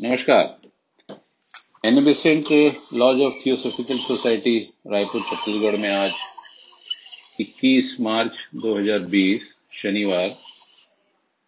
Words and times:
नमस्कार। 0.00 1.18
Annie Besant 1.84 2.48
lodge 2.94 3.20
of 3.20 3.34
theosophical 3.44 3.98
society 3.98 4.58
Raipur, 4.86 5.20
Chhattisgarh 5.20 5.76
में 5.80 5.88
आज 5.88 6.12
21 7.40 7.96
मार्च 8.00 8.48
2020 8.56 9.46
शनिवार, 9.72 10.28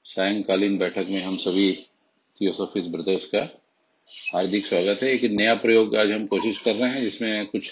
सायंकालीन 0.04 0.79
बैठक 0.79 1.11
में 1.11 1.21
हम 1.22 1.37
सभी 1.37 1.72
थियोसॉफिस 2.40 2.87
ब्रदर्स 2.87 3.26
का 3.26 3.42
हार्दिक 4.34 4.67
स्वागत 4.67 5.03
है। 5.03 5.11
एक 5.11 5.25
नया 5.33 5.55
प्रयोग 5.55 5.96
आज 5.96 6.11
हम 6.11 6.27
कोशिश 6.27 6.59
कर 6.59 6.75
रहे 6.75 6.91
हैं, 6.91 7.01
जिसमें 7.01 7.46
कुछ 7.46 7.71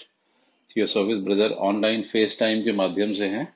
theosophists 0.71 1.23
brother 1.23 1.55
online 1.71 2.03
face 2.03 2.39
time 2.41 2.63
के 2.65 2.73
माध्यम 2.73 3.13
से 3.13 3.27
हैं। 3.27 3.47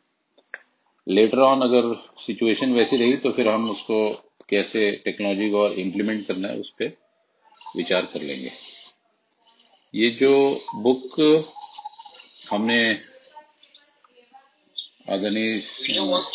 लेटर 1.06 1.38
ऑन 1.38 1.62
अगर 1.62 1.94
सिचुएशन 2.18 2.72
वैसी 2.72 2.96
रही 2.96 3.16
तो 3.16 3.32
फिर 3.32 3.48
हम 3.48 3.70
उसको 3.70 4.00
कैसे 4.48 4.90
टेक्नोलॉजी 5.04 5.50
को 5.50 5.58
और 5.58 5.72
इम्प्लीमेंट 5.72 6.26
करना 6.26 6.48
है, 6.48 6.58
उस 6.58 6.70
पर 6.70 6.96
विचार 7.76 8.02
कर 8.02 8.20
लेंगे। 8.20 8.50
ये 9.94 10.10
जो 10.10 10.32
बुक 10.74 11.20
हमने 12.50 12.80
आदरणीय 15.12 15.58
पॉज 15.58 16.28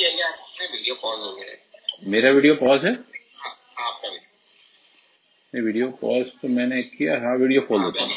पॉज 1.04 1.44
मेरा 2.08 2.32
वीडियो 2.32 2.56
पॉज 2.56 2.86
है? 2.86 2.94
हाँ 2.94 3.52
हाँ, 3.78 3.92
नहीं 5.54 5.64
वीडियो 5.64 5.88
पॉज 5.90 6.32
तो 6.42 6.48
मैंने 6.48 6.82
किया। 6.84 7.14
हाँ 7.14 7.36
वीडियो 7.38 7.62
खोल 7.62 7.82
हाँ, 7.82 7.92
देता 7.92 8.04
हूँ। 8.04 8.14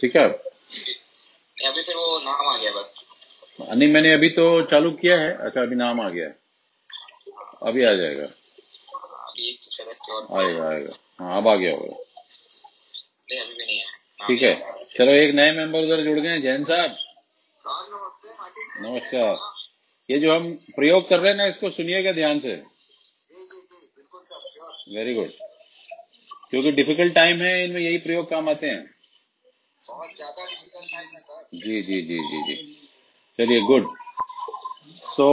ठीक 0.00 0.16
है 0.16 0.22
अभी। 0.22 1.82
फिर 1.82 1.96
वो 1.96 2.18
नाम 2.18 2.48
आ 2.48 2.56
गया 2.56 2.70
बस। 2.72 3.06
नहीं 3.60 3.92
मैंने 3.92 4.12
अभी 4.12 4.28
तो 4.28 4.62
चालू 4.62 4.90
किया 4.90 5.18
है। 5.20 5.32
अच्छा 5.36 5.60
अभी 5.62 5.76
नाम 5.76 6.00
आ 6.00 6.08
गया 6.08 6.26
है। 6.26 6.38
अभी 7.62 7.84
आ 7.84 7.92
जाएगा। 7.94 8.26
आएगा 10.38 10.68
आएगा। 10.68 10.92
हाँ 11.20 11.36
अब 11.36 11.48
आ 11.48 11.54
गया 11.56 11.72
होगा 11.72 11.96
नहीं 13.30 13.40
अभी 13.40 13.54
भी 13.54 13.66
नहीं 13.66 13.78
है 13.78 13.84
नाम 13.84 14.11
ठीक 14.22 14.42
है। 14.42 14.54
चलो, 14.88 15.12
एक 15.12 15.34
नए 15.34 15.50
मेंबर 15.52 15.84
उधर 15.84 16.02
जुड़ 16.04 16.18
गए 16.18 16.28
हैं, 16.28 16.42
जैन 16.42 16.64
साहब। 16.64 16.96
नमस्कार। 18.82 19.36
ये 20.08 20.18
जो 20.20 20.34
हम 20.34 20.52
प्रयोग 20.76 21.08
कर 21.08 21.18
रहे 21.18 21.30
हैं 21.30 21.36
ना, 21.38 21.46
इसको 21.46 21.70
सुनिएगा 21.70 22.12
ध्यान 22.12 22.40
से। 22.40 22.52
वेरी 24.88 25.14
गुड 25.14 25.30
क्योंकि 26.50 26.72
डिफ़िकल्ट 26.72 27.14
टाइम 27.14 27.42
है, 27.42 27.64
इनमें 27.64 27.80
यही 27.80 27.98
प्रयोग 27.98 28.28
काम 28.30 28.48
आते 28.50 28.66
हैं। 28.66 28.84
बहुत 29.82 30.16
ज़्यादा 30.16 30.44
डिफ़िकल्ट 30.44 30.90
टाइम 30.92 31.08
है 31.08 31.20
जी 31.54 31.82
जी 31.82 32.00
जी 32.02 32.18
जी 32.28 32.42
जी। 32.46 32.56
चलिए 33.38 33.60
गुड 33.66 33.86
सो 35.06 35.28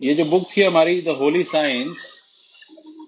ये 0.00 0.14
जो 0.14 0.24
बुक 0.26 0.44
थी 0.56 0.62
हमारी 0.62 1.00
द 1.02 1.08
होली 1.18 1.44
साइंस 1.46 2.06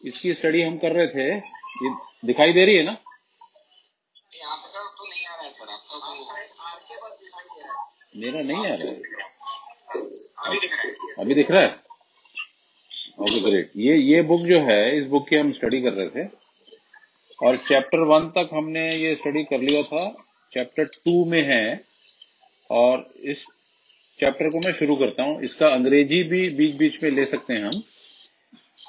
इसकी 0.07 0.35
स्टडी 0.35 0.63
हम 0.63 0.77
कर 0.79 0.93
रहे 0.93 1.07
थे। 1.09 1.29
ये 1.31 1.91
दिखाई 2.27 2.53
दे 2.53 2.65
रही 2.65 2.77
है 2.77 2.83
ना 2.85 2.93
नहीं 2.93 4.43
आपका 4.45 4.81
तो 4.81 5.05
नहीं 5.05 5.27
आ 5.27 5.35
रहा 5.35 5.45
है 5.45 5.51
सर 5.53 5.69
आपका 5.69 5.99
तो 5.99 6.05
आपके 6.05 6.97
पास 6.97 7.13
दिखाई 7.21 7.45
दे 7.47 7.61
रहा 7.61 7.73
है 7.73 7.79
मेरा 8.17 8.43
नहीं 8.43 8.67
आ 8.67 8.75
रहा 8.75 8.89
है। 8.89 8.95
अभी 10.49 10.59
दिख 10.61 10.73
रहा 10.73 10.83
है। 10.83 10.91
अभी 11.19 11.35
दिख 11.35 11.51
रहा 11.51 11.61
है? 11.61 11.69
ओके 13.21 13.41
ग्रेट 13.41 13.71
ये 13.77 13.97
ये 13.97 14.23
बुक 14.23 14.41
जो 14.41 14.61
है 14.61 14.99
इस 14.99 15.07
बुक 15.07 15.29
की 15.29 15.37
हम 15.37 15.53
स्टडी 15.53 15.81
कर 15.81 15.93
रहे 15.93 16.09
थे। 16.09 16.29
और 17.43 17.57
चैप्टर 17.57 17.99
वन 17.99 18.29
तक 18.29 18.51
हमने 18.53 18.87
ये 18.97 19.15
स्टडी 19.15 19.43
कर 19.45 19.61
लिया 19.61 19.83
था। 19.83 20.05
चैप्टर 20.53 20.85
टू 20.85 21.25
में 21.25 21.43
है। 21.43 21.85
और 22.71 23.13
इस 23.21 23.45
चैप्टर 24.21 24.49
को 24.49 24.59
मैं 24.59 24.73
शुरू 24.73 24.97
करता 24.97 25.23
हूँ। 25.23 25.43
इसका 25.43 25.69
अंग्रेज़ी 25.69 26.23
भी 26.23 26.49
बीच 26.51 26.75
बीच 26.77 27.03
में 27.03 27.11
ले 27.11 27.27
सकते 27.27 27.55
हैं 27.55 27.65
हम। 27.65 27.83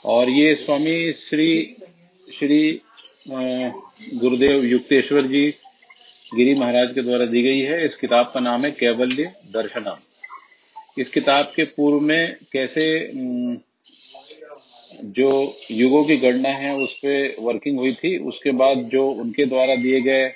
और 0.05 0.29
ये 0.29 0.55
स्वामी 0.55 1.13
श्री 1.13 1.75
श्री 2.33 2.81
गुरुदेव 3.29 4.63
युक्तेश्वर 4.63 5.21
जी 5.21 5.53
गिरी 6.25 6.53
महाराज 6.55 6.93
के 6.93 7.01
द्वारा 7.01 7.25
दी 7.25 7.41
गई 7.41 7.59
है। 7.61 7.85
इस 7.85 7.95
किताब 7.95 8.31
का 8.33 8.39
नाम 8.39 8.61
है 8.61 8.71
कैवल्य 8.71 9.23
दर्शनम। 9.53 9.97
इस 10.99 11.09
किताब 11.09 11.51
के 11.55 11.63
पूर्व 11.65 11.99
में 11.99 12.35
कैसे 12.51 12.85
जो 15.09 15.27
युगों 15.71 16.03
की 16.05 16.17
गणना 16.17 16.49
है, 16.49 16.73
उस 16.75 16.97
पर 16.97 17.35
वर्किंग 17.39 17.79
हुई 17.79 17.91
थी, 17.93 18.17
उसके 18.19 18.51
बाद 18.53 18.77
जो 18.91 19.05
उनके 19.13 19.45
द्वारा 19.45 19.75
दिए 19.75 20.01
गए 20.01 20.27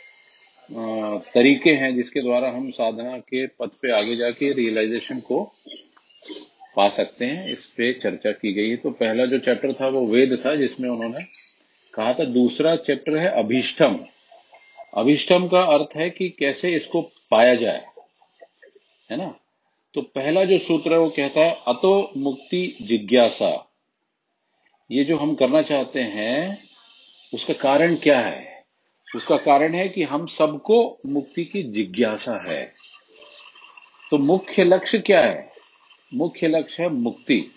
तरीके 1.33 1.71
हैं, 1.71 1.95
जिसके 1.95 2.19
द्वारा 2.19 2.49
हम 2.49 2.69
साधना 2.71 3.17
के 3.19 3.45
पथ 3.47 3.69
पे 3.81 3.91
आगे 3.91 4.15
जाके 4.15 4.51
रियलाइजेशन 4.53 5.19
को 5.19 5.43
पा 6.75 6.87
सकते 6.89 7.25
हैं, 7.25 7.49
इस 7.51 7.65
पे 7.77 7.91
चर्चा 7.93 8.31
की 8.31 8.53
गई 8.53 8.69
है। 8.69 8.75
तो 8.77 8.89
पहला 8.91 9.25
जो 9.25 9.39
चैप्टर 9.39 9.73
था, 9.73 9.87
वो 9.87 10.05
वेद 10.05 10.37
था, 10.45 10.55
जिसमें 10.55 10.89
उन्होंने 10.89 11.23
कहा 11.93 12.13
था, 12.13 12.23
दूसरा 12.25 12.75
चैप्टर 12.77 13.17
है 13.17 13.29
अभिष्टम। 13.39 13.99
अभिष्टम 14.93 15.47
का 15.47 15.59
अर्थ 15.59 15.95
है 15.95 16.09
कि 16.09 16.29
कैसे 16.29 16.75
इसको 16.75 17.01
पाया 17.31 17.55
जाए, 17.55 17.85
है 19.11 19.17
ना? 19.17 19.39
तो 19.93 20.01
पहला 20.01 20.43
जो 20.43 20.57
सूत्र 20.57 20.93
है 20.93 20.99
वो 20.99 21.09
कहता 21.09 21.41
है, 21.41 21.57
अतो 21.67 22.11
मुक्ति 22.17 22.77
जिज्ञासा। 22.81 23.71
ये 24.91 25.03
जो 25.03 25.17
हम 25.17 25.35
करना 25.35 25.61
चाहते 25.61 25.99
हैं, 25.99 26.63
उसका 27.33 27.53
कारण 27.53 27.95
क्या 27.95 28.19
है? 28.19 28.65
उसका 29.15 29.37
कारण 29.37 29.75
है 29.75 29.89
कि 29.89 30.03
हम 30.03 30.25
सबको 30.27 30.99
मुक्ति 31.05 31.45
की 31.45 31.63
जिज्ञासा 31.63 32.51
है। 32.51 32.73
तो 34.11 34.17
मुख्य 34.17 34.63
लक्ष्य 34.63 34.99
क्या 34.99 35.21
है? 35.21 35.51
मुख्य 36.13 36.47
लक्ष्य 36.47 36.83
है 36.83 36.89
मुक्ति। 36.89 37.51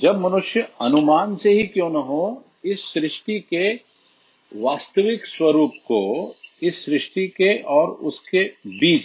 जब 0.00 0.20
मनुष्य 0.20 0.68
अनुमान 0.80 1.36
से 1.36 1.52
ही 1.52 1.66
क्यों 1.66 1.90
न 1.90 1.96
हो, 1.96 2.44
इस 2.64 2.94
सृष्टि 2.94 3.40
के 3.40 3.97
वास्तविक 4.56 5.26
स्वरूप 5.26 5.72
को 5.76 6.34
इस 6.62 6.86
सृष्टि 6.86 7.28
के 7.28 7.62
और 7.62 7.90
उसके 7.90 8.44
बीच 8.66 9.04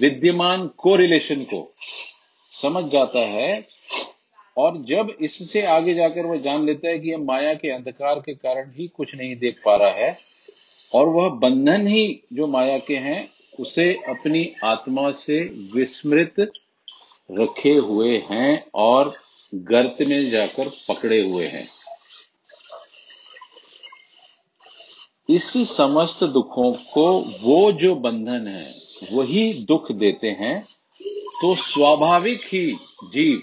विद्यमान 0.00 0.70
कोरिलेशन 0.78 1.42
को 1.42 1.74
समझ 2.62 2.84
जाता 2.92 3.20
है 3.20 3.66
और 4.56 4.84
जब 4.84 5.16
इससे 5.20 5.62
आगे 5.62 5.94
जाकर 5.94 6.26
वह 6.26 6.36
जान 6.36 6.66
लेता 6.66 6.88
है 6.88 6.98
कि 6.98 7.10
यह 7.10 7.18
माया 7.18 7.54
के 7.54 7.70
अंधकार 7.70 8.14
के 8.14 8.34
कारण 8.34 8.70
ही 8.70 8.88
कुछ 8.88 9.14
नहीं 9.14 9.36
देख 9.36 9.62
पा 9.64 9.76
रहा 9.76 9.90
है 9.90 10.16
और 10.94 11.08
वह 11.08 11.28
बंधन 11.28 11.86
ही 11.86 12.22
जो 12.32 12.46
माया 12.46 12.78
के 12.78 12.96
हैं, 12.96 13.28
उसे 13.60 13.94
अपनी 13.94 14.52
आत्मा 14.64 15.10
से 15.12 15.40
विस्मृत 15.74 16.34
रखे 17.30 17.72
हुए 17.72 18.18
हैं 18.18 18.64
और 18.74 19.14
गर्त 19.54 19.96
में 20.00 20.30
जाकर 20.30 20.68
पकड़े 20.88 21.20
हुए 21.22 21.46
हैं। 21.46 21.68
इस 25.30 25.52
समस्त 25.76 26.24
दुखों 26.24 26.70
को 26.94 27.06
वो 27.42 27.72
जो 27.72 27.94
बंधन 27.94 28.46
है, 28.48 28.74
वही 29.12 29.52
दुख 29.64 29.92
देते 29.92 30.28
हैं 30.40 30.62
तो 31.40 31.54
स्वाभाविक 31.54 32.40
ही 32.44 32.66
जीव 33.04 33.42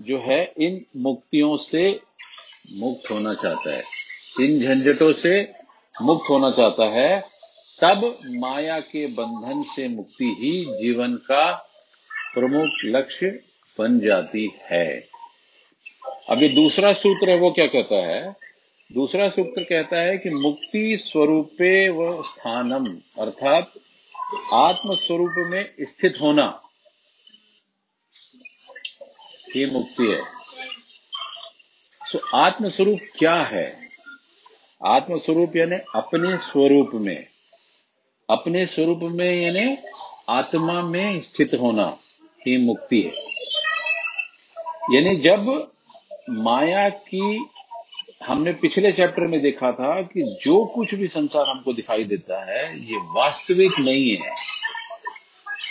जो 0.00 0.18
है 0.18 0.42
इन 0.58 0.84
मुक्तियों 0.96 1.56
से 1.56 2.00
मुक्त 2.78 3.10
होना 3.10 3.34
चाहता 3.34 3.74
है। 3.74 3.82
इन 4.40 4.60
झंझटों 4.60 5.12
से 5.12 5.40
मुक्त 5.94 6.30
होना 6.30 6.50
चाहता 6.50 6.84
है, 6.84 7.20
तब 7.82 8.18
माया 8.36 8.78
के 8.80 9.06
बंधन 9.06 9.62
से 9.62 9.88
मुक्ति 9.88 10.36
ही 10.40 10.52
जीवन 10.64 11.16
का 11.16 11.52
प्रमुख 12.34 12.70
लक्ष्य 12.84 13.30
बन 13.78 14.00
जाती 14.00 14.50
है। 14.70 14.88
अभी 16.30 16.48
दूसरा 16.48 16.92
सूत्र 16.92 17.30
है, 17.30 17.38
वो 17.40 17.50
क्या 17.50 17.66
कहता 17.66 17.96
है? 18.06 18.34
दूसरा 18.94 19.28
सूत्र 19.28 19.62
कहता 19.62 19.96
है 19.96 20.18
कि 20.18 20.30
मुक्ति 20.30 20.98
स्वरूपे 21.00 21.88
व 21.88 22.22
स्थानम, 22.22 22.86
अर्थात 23.22 23.72
आत्म 24.52 24.94
स्वरूप 24.94 25.32
में 25.36 25.74
स्थित 25.80 26.14
होना। 26.22 26.62
ये 29.56 29.66
मुक्ति 29.66 30.08
है। 30.08 30.20
तो 32.12 32.36
आत्म 32.36 32.68
स्वरूप 32.68 32.98
क्या 33.18 33.34
है? 33.34 33.88
आत्म 34.86 35.18
स्वरूप 35.18 35.56
यानी 35.56 35.76
अपने 35.94 36.36
स्वरूप 36.36 36.90
में। 36.94 37.26
अपने 38.30 38.66
स्वरूप 38.66 39.00
में 39.02 39.34
यानी 39.34 39.76
आत्मा 40.28 40.82
में 40.82 41.20
स्थित 41.20 41.50
होना 41.60 41.98
ही 42.46 42.66
मुक्ति 42.66 43.02
है। 43.02 43.12
यानी 44.94 45.16
जब 45.16 45.70
माया 46.30 46.88
की 46.88 47.46
हमने 48.26 48.52
पिछले 48.52 48.90
चैप्टर 48.92 49.26
में 49.26 49.40
देखा 49.42 49.70
था 49.72 50.00
कि 50.02 50.22
जो 50.42 50.64
कुछ 50.64 50.94
भी 50.94 51.08
संसार 51.08 51.46
हमको 51.46 51.72
दिखाई 51.72 52.04
देता 52.04 52.38
है, 52.44 52.62
ये 52.90 52.96
वास्तविक 52.96 53.78
नहीं 53.80 54.16
है। 54.16 54.32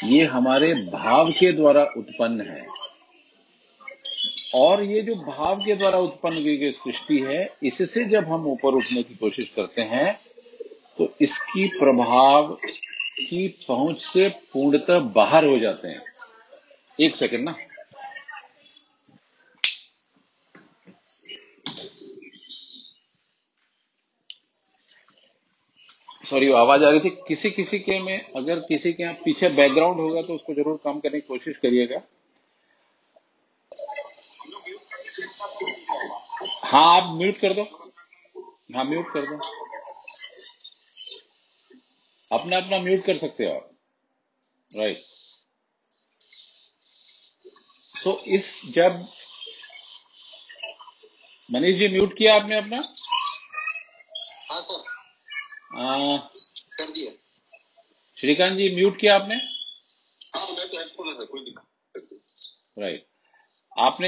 ये 0.05 0.25
हमारे 0.25 0.73
भाव 0.73 1.31
के 1.31 1.51
द्वारा 1.51 1.83
उत्पन्न 1.97 2.41
है। 2.41 2.65
और 4.55 4.83
ये 4.83 5.01
जो 5.01 5.15
भाव 5.15 5.55
के 5.55 5.75
द्वारा 5.75 5.97
उत्पन्न 5.97 6.43
की 6.43 6.57
गई 6.57 6.71
सृष्टि 6.71 7.19
है, 7.19 7.49
इससे 7.63 8.05
जब 8.05 8.31
हम 8.31 8.47
ऊपर 8.47 8.75
उठने 8.75 9.03
की 9.03 9.15
कोशिश 9.15 9.53
करते 9.55 9.81
हैं 9.81 10.13
तो 10.97 11.13
इसकी 11.21 11.67
प्रभाव 11.79 12.51
की 13.19 13.47
पहुँच 13.67 14.01
से 14.01 14.29
पूर्णतः 14.53 14.99
बाहर 15.15 15.45
हो 15.45 15.57
जाते 15.59 15.87
हैं। 15.87 16.01
एक 16.99 17.15
सेकंड 17.15 17.43
ना। 17.43 17.55
सॉरी, 26.33 26.51
आवाज़ 26.57 26.83
आ 26.83 26.89
रही 26.89 26.99
थी। 26.99 27.09
किसी 27.27 27.49
किसी 27.51 27.77
के 27.79 27.99
में, 27.99 28.33
अगर 28.35 28.59
किसी 28.67 28.91
के 28.93 29.03
यहाँ 29.03 29.15
पीछे 29.15 29.49
बैकग्राउंड 29.57 29.99
होगा 29.99 30.21
तो 30.21 30.35
उसको 30.35 30.53
ज़रूर 30.53 30.79
कम 30.83 30.99
करने 30.99 31.19
की 31.19 31.27
कोशिश 31.27 31.57
करिएगा। 31.57 32.01
हाँ 36.63 36.85
आप 36.95 37.13
म्यूट 37.17 37.37
कर 37.37 37.53
दो। 37.53 37.63
हाँ 38.75 38.85
म्यूट 38.85 39.11
कर 39.13 39.21
दो। 39.21 39.35
अपना 42.23 42.57
अपना 42.57 42.79
म्यूट 42.83 43.05
कर 43.05 43.17
सकते 43.17 43.45
हो 43.45 43.53
आप। 43.53 43.69
राइट 44.71 44.97
तो 47.95 48.17
इस, 48.35 48.45
जब 48.75 49.05
मनीष 51.49 51.77
जी 51.79 51.87
म्यूट 51.89 52.13
किया 52.17 52.35
आपने 52.35 52.57
अपना? 52.57 52.81
कर 55.73 56.91
दिया 56.93 57.11
श्रीकांत 58.17 58.57
जी 58.57 58.69
म्यूट 58.75 58.99
किया 58.99 59.15
आपने? 59.15 59.35
हाँ 59.35 60.47
मैं 60.47 60.67
तो 60.67 60.77
हेडफोन 60.77 61.07
है 61.07 61.25
कोई 61.25 61.41
दिक्कत 61.45 62.79
राइट 62.79 63.05
आपने 63.71 64.07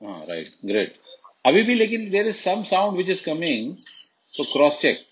हाँ 0.00 0.24
राइट 0.28 0.48
ग्रेट 0.66 1.00
अभी 1.46 1.62
भी 1.62 1.74
लेकिन 1.74 2.10
there 2.10 2.26
is 2.28 2.36
some 2.36 2.62
sound 2.70 2.96
which 2.98 3.08
is 3.08 3.24
coming 3.24 3.76
so 4.34 4.44
cross 4.52 4.80
check 4.82 5.04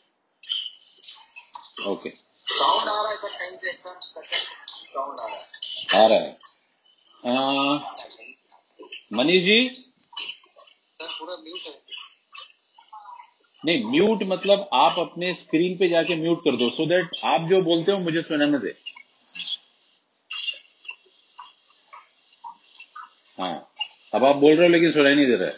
okay 1.88 2.11
sound 2.11 2.88
आ 2.88 2.94
रहा 2.94 3.11
है 3.11 3.17
सर 3.17 3.38
कहीं 3.38 3.56
से 3.58 3.70
एकदम 3.70 3.99
साउंड 4.00 5.20
आ 5.20 5.22
रहा 5.26 5.37
है। 5.37 6.05
आ 6.05 6.06
रहा 6.06 6.19
है। 6.19 6.34
मनीष 9.12 9.43
जी? 9.44 9.58
सर 9.75 11.06
पूरा 11.19 11.37
म्यूट 11.37 11.58
है। 11.58 11.72
नहीं 13.66 13.84
म्यूट 13.84 14.22
मतलब 14.28 14.68
आप 14.74 14.98
अपने 14.98 15.32
स्क्रीन 15.34 15.76
पे 15.78 15.88
जाके 15.88 16.16
म्यूट 16.16 16.40
कर 16.44 16.56
दो 16.56 16.68
सो 16.70 16.86
दैट 16.86 17.16
आप 17.24 17.48
जो 17.50 17.60
बोलते 17.62 17.92
हो 17.92 17.98
मुझे 17.98 18.22
सुनाने 18.22 18.58
दे। 18.58 18.74
हाँ 23.38 23.54
अब 24.14 24.24
आप 24.24 24.36
बोल 24.36 24.54
रहे 24.54 24.66
हो 24.66 24.72
लेकिन 24.72 24.92
सुनाई 24.92 25.14
नहीं 25.14 25.26
दे 25.26 25.36
रहा 25.36 25.48
है। 25.48 25.56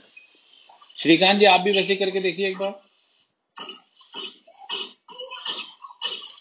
श्रीकांत 0.98 1.38
जी 1.40 1.46
आप 1.46 1.60
भी 1.60 1.72
वैसे 1.72 1.96
करके 1.96 2.20
देखिए 2.20 2.48
एक 2.48 2.56
बार। 2.58 2.70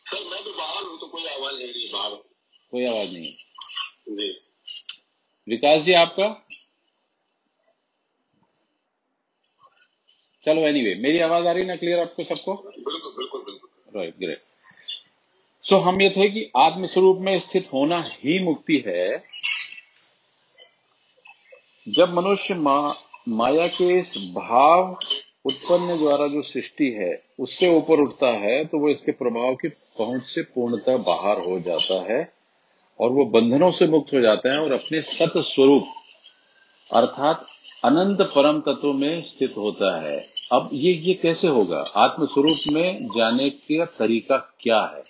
सर 0.06 0.24
मैं 0.32 0.44
तो 0.44 0.52
बाहर 0.52 0.84
हूँ 0.86 1.00
तो 1.00 1.08
कोई 1.08 1.26
आवाज़ 1.26 1.56
नहीं 1.56 1.86
बाहर। 1.94 2.16
कोई 2.72 2.86
आवाज़ 2.86 3.14
नहीं 3.14 3.26
है। 3.26 4.32
विकास 5.48 5.82
जी 5.82 5.94
आपका? 5.94 6.26
चलो 10.48 10.62
एनीवे 10.68 10.94
मेरी 10.96 11.20
आवाज़ 11.20 11.48
आ 11.48 11.52
रही 11.52 11.62
है 11.62 11.68
ना 11.68 11.76
क्लियर 11.76 12.00
आपको 12.00 12.24
सबको? 12.24 12.54
बिल्कुल 12.56 13.12
बिल्कुल 13.16 13.42
बिल्कुल। 13.46 14.00
राइट 14.00 14.14
ग्रेट 14.20 14.42
सो 15.64 15.78
हम 15.78 16.02
ये 16.02 16.10
थे 16.10 16.30
कि 16.30 16.44
आत्मस्वरूप 16.58 17.18
में 17.22 17.38
स्थित 17.40 17.68
होना 17.74 17.98
ही 18.04 18.38
मुक्ति 18.44 18.84
है। 18.88 19.08
जब 21.86 22.14
मनुष्य 22.14 22.56
मा, 22.56 22.78
माया 23.30 23.68
के 23.68 24.00
इस 24.00 24.14
भाव 24.38 24.98
उत्पन्न 25.46 25.98
द्वारा 26.00 26.28
जो 26.28 26.42
सृष्टि 26.44 26.90
है 26.92 27.12
उससे 27.40 27.76
ऊपर 27.78 28.02
उठता 28.02 28.32
है 28.38 28.64
तो 28.66 28.80
वो 28.80 28.90
इसके 28.90 29.12
प्रभाव 29.20 29.56
की 29.56 29.68
पहुँच 29.68 30.24
से 30.30 30.42
पूर्णतः 30.56 30.98
बाहर 31.04 31.46
हो 31.50 31.60
जाता 31.60 32.02
है 32.12 32.22
और 33.00 33.12
वो 33.12 33.26
बंधनों 33.36 33.72
से 33.72 33.88
मुक्त 33.88 34.14
हो 34.14 34.22
जाता 34.22 34.54
है 34.54 34.60
और 34.62 34.72
अपने 34.74 35.02
सत 35.12 35.38
स्वरूप 35.52 35.94
अर्थात 36.96 37.46
अनंत 37.86 38.22
परम 38.22 38.60
तत्व 38.60 38.94
में 38.94 39.22
स्थित 39.22 39.54
होता 39.58 40.02
है। 40.02 40.24
अब 40.52 40.70
ये 40.74 40.94
ये 40.94 41.14
कैसे 41.14 41.48
होगा? 41.48 41.78
आत्म 41.78 42.26
स्वरूप 42.26 42.74
में 42.74 43.08
जाने 43.08 43.50
का 43.50 43.86
तरीका 43.86 44.38
क्या 44.62 44.80
है? 44.96 45.02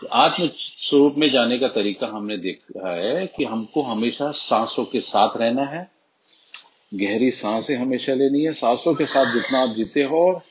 तो 0.00 0.06
आत्म 0.06 0.48
स्वरूप 0.56 1.14
में 1.18 1.30
जाने 1.30 1.58
का 1.58 1.68
तरीका 1.68 2.06
हमने 2.06 2.36
देखा 2.36 2.94
है 2.94 3.26
कि 3.26 3.44
हमको 3.44 3.82
हमेशा 3.82 4.30
सांसों 4.30 4.84
के 4.84 5.00
साथ 5.00 5.36
रहना 5.36 5.62
है। 5.62 5.90
गहरी 6.94 7.30
साँसें 7.30 7.76
हमेशा 7.76 8.14
लेनी 8.14 8.44
है। 8.44 8.52
सांसों 8.52 8.94
के 8.94 9.06
साथ 9.06 9.34
जितना 9.34 9.58
आप 9.58 9.68
जीते 9.68 10.02
हो, 10.02 10.42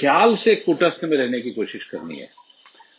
ख्याल 0.00 0.36
से 0.36 0.54
कुटस्थ 0.54 1.04
में 1.04 1.16
रहने 1.16 1.40
की 1.40 1.50
कोशिश 1.50 1.84
करनी 1.84 2.18
है। 2.18 2.28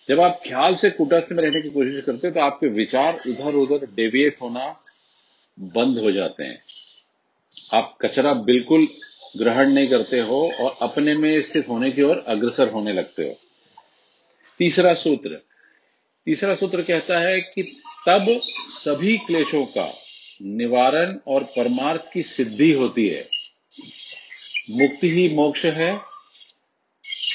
जब 0.10 0.20
आप 0.20 0.40
ख्याल 0.48 0.76
से 0.76 0.90
कुटस्थ 0.90 1.28
में 1.32 1.44
रहने 1.44 1.62
की 1.62 1.70
कोशिश 1.70 2.04
करते 2.06 2.28
हो 2.28 2.34
तो 2.34 2.40
आपके 2.40 2.68
विचार 2.68 3.18
इधर 3.28 3.56
उधर 3.56 3.88
डेविएट 3.96 4.38
होना 4.42 4.76
बंद 5.60 5.98
हो 5.98 6.12
जाते 6.12 6.44
हैं। 6.44 6.64
आप 7.74 7.98
कचरा 8.02 8.34
बिल्कुल 8.34 8.88
ग्रहण 9.38 9.70
नहीं 9.70 9.88
करते 9.88 10.20
हो 10.20 10.52
और 10.62 10.78
अपने 10.82 11.16
में 11.16 11.42
स्थित 11.42 11.70
होने 11.70 11.92
की 11.92 12.02
ओर 12.02 12.18
अग्रसर 12.28 12.70
होने 12.70 12.94
लगते 12.94 13.24
हो। 13.24 13.36
तीसरा 14.60 14.94
सूत्र। 14.94 15.46
तीसरा 16.26 16.56
सूत्र 16.56 16.82
कहता 16.82 17.20
है 17.20 17.42
कि 17.42 17.64
तब 18.08 18.42
सभी 18.70 19.18
क्लेशों 19.18 19.66
का 19.66 19.98
निवारण 20.42 21.18
और 21.28 21.44
परमार्थ 21.44 22.10
की 22.14 22.24
सिद्धि 22.24 22.72
होती 22.72 23.08
है। 23.08 23.22
मुक्ति 24.72 25.10
ही 25.10 25.36
मोक्ष 25.36 25.66
है। 25.66 26.00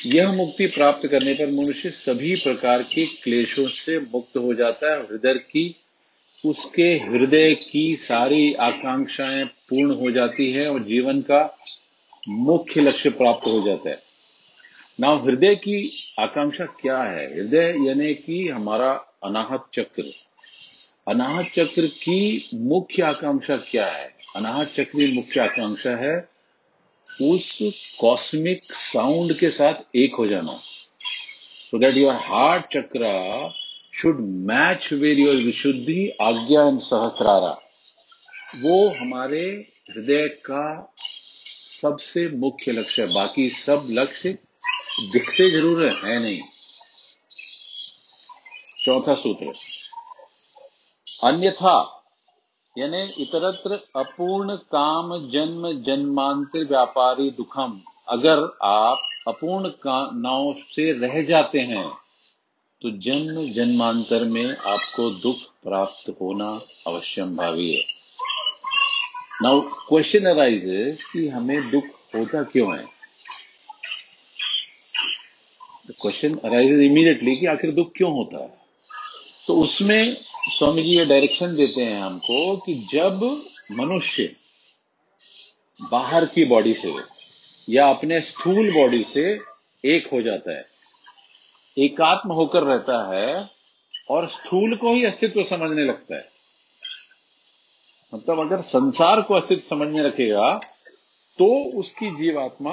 यह 0.06 0.32
मुक्ति 0.32 0.66
प्राप्त 0.66 1.08
करने 1.08 1.34
पर 1.34 1.50
मनुष्य 1.50 1.90
सभी 1.90 2.36
प्रकार 2.36 2.82
के 2.82 3.06
क्लेशों 3.06 3.68
से 3.68 3.98
मुक्त 3.98 4.36
हो 4.36 4.54
जाता 4.54 4.94
है। 4.94 5.00
हृदय 5.00 5.34
की, 5.34 5.76
उसके 6.46 6.82
हृदय 6.82 7.54
की 7.54 7.96
सारी 7.96 8.52
आकांक्षाएँ 8.52 9.44
पूर्ण 9.74 9.94
हो 10.00 10.10
जाती 10.10 10.52
है 10.52 10.70
और 10.72 10.82
जीवन 10.82 11.20
का 11.20 11.58
मुख्य 12.28 12.80
लक्ष्य 12.80 13.10
प्राप्त 13.10 13.46
हो 13.46 13.66
जाता 13.66 13.90
है। 13.90 14.02
ना 15.00 15.08
हृदय 15.08 15.54
की 15.54 15.90
आकांक्षा 16.18 16.64
क्या 16.64 17.02
है? 17.02 17.34
हृदय 17.34 17.74
यानी 17.86 18.14
कि 18.14 18.48
हमारा 18.48 18.90
अनाहत 19.24 19.64
चक्र। 19.74 20.04
अनाहत 21.08 21.46
चक्र 21.46 21.86
की 21.86 22.50
मुख्य 22.54 23.02
आकांक्षा 23.02 23.56
क्या 23.56 23.86
है? 23.86 24.14
अनाहत 24.36 24.68
चक्र 24.68 24.82
की 24.82 25.14
मुख्य 25.16 25.40
आकांक्षा 25.40 25.96
है 25.96 26.28
उस 27.22 27.58
कॉस्मिक 28.00 28.60
साउंड 28.64 29.38
के 29.38 29.50
साथ 29.50 29.74
एक 29.96 30.14
हो 30.18 30.26
जाना। 30.26 30.58
So 30.98 31.78
that 31.78 31.94
your 31.94 32.14
heart 32.14 32.62
chakra 32.62 33.52
should 33.94 34.20
match 34.20 34.92
with 34.92 35.18
your 35.18 35.34
Vishuddhi 35.34 36.16
Ajna 36.22 36.68
and 36.68 36.78
सहस्रारा। 36.78 37.63
वो 38.54 38.88
हमारे 38.90 39.44
हृदय 39.90 40.26
का 40.44 40.64
सबसे 40.98 42.28
मुख्य 42.36 42.72
लक्ष्य 42.72 43.02
है। 43.02 43.08
बाकी 43.14 43.48
सब 43.50 43.86
लक्ष्य 43.90 44.32
दिखते 45.12 45.48
ज़रूर 45.50 45.84
है, 45.84 46.18
नहीं। 46.20 46.40
चौथा 48.84 49.14
सूत्र। 49.16 49.52
अन्यथा 51.06 51.76
यानी 52.76 53.02
इतरत्र 53.22 53.74
अपूर्ण 53.96 54.56
काम 54.72 55.16
जन्म 55.30 55.72
जन्मांतर 55.82 56.64
व्यापारी 56.64 57.30
दुखम 57.30 57.80
अगर 58.08 58.42
आप 58.64 59.08
अपूर्ण 59.28 59.68
कामनाओं 59.82 60.52
से 60.64 60.90
रह 60.98 61.20
जाते 61.22 61.60
हैं 61.62 61.86
तो 62.82 62.90
जन्म 63.02 63.44
जन्मांतर 63.52 64.24
में 64.26 64.46
आपको 64.46 65.10
दुख 65.12 65.36
प्राप्त 65.62 66.14
होना 66.20 66.48
अवश्यम 66.86 67.36
भावी 67.36 67.72
है। 67.72 67.93
नाउ 69.42 69.60
क्वेश्चन 69.60 70.24
अराइजेस 70.24 71.04
कि 71.04 71.28
हमें 71.28 71.70
दुख 71.70 71.84
होता 71.84 72.42
क्यों 72.42 72.78
है? 72.78 72.84
क्वेश्चन 75.90 76.34
अराइजेस 76.34 76.80
इमीडिएटली 76.80 77.36
कि 77.36 77.46
आखिर 77.46 77.70
दुख 77.70 77.92
क्यों 77.96 78.12
होता 78.12 78.42
है? 78.42 78.58
तो 79.46 79.54
उसमें 79.54 80.14
स्वामी 80.58 80.82
जी 80.82 80.88
ये 80.88 81.04
डायरेक्शन 81.04 81.56
देते 81.56 81.80
हैं 81.80 82.02
हमको 82.02 82.56
कि 82.56 82.74
जब 82.74 83.42
मनुष्य 83.72 84.32
बाहर 85.90 86.24
की 86.24 86.44
बॉडी 86.44 86.74
से 86.74 86.94
या 87.70 87.86
अपने 87.86 88.20
स्थूल 88.20 88.72
बॉडी 88.74 89.02
से 89.04 89.40
एक 89.84 90.06
हो 90.06 90.22
जाता 90.22 90.56
है, 90.56 90.64
एकात्म 91.78 92.32
होकर 92.32 92.62
रहता 92.62 93.14
है 93.14 93.50
और 94.10 94.26
स्थूल 94.26 94.76
को 94.76 94.94
ही 94.94 95.04
अस्तित्व 95.04 95.42
समझने 95.42 95.84
लगता 95.84 96.16
है 96.16 96.33
मतलब 98.14 98.40
अगर 98.40 98.60
संसार 98.62 99.20
को 99.20 99.34
अस्तित्व 99.34 99.62
समझने 99.68 100.06
रखेगा 100.06 100.46
तो 101.38 101.46
उसकी 101.78 102.10
जीवात्मा 102.10 102.72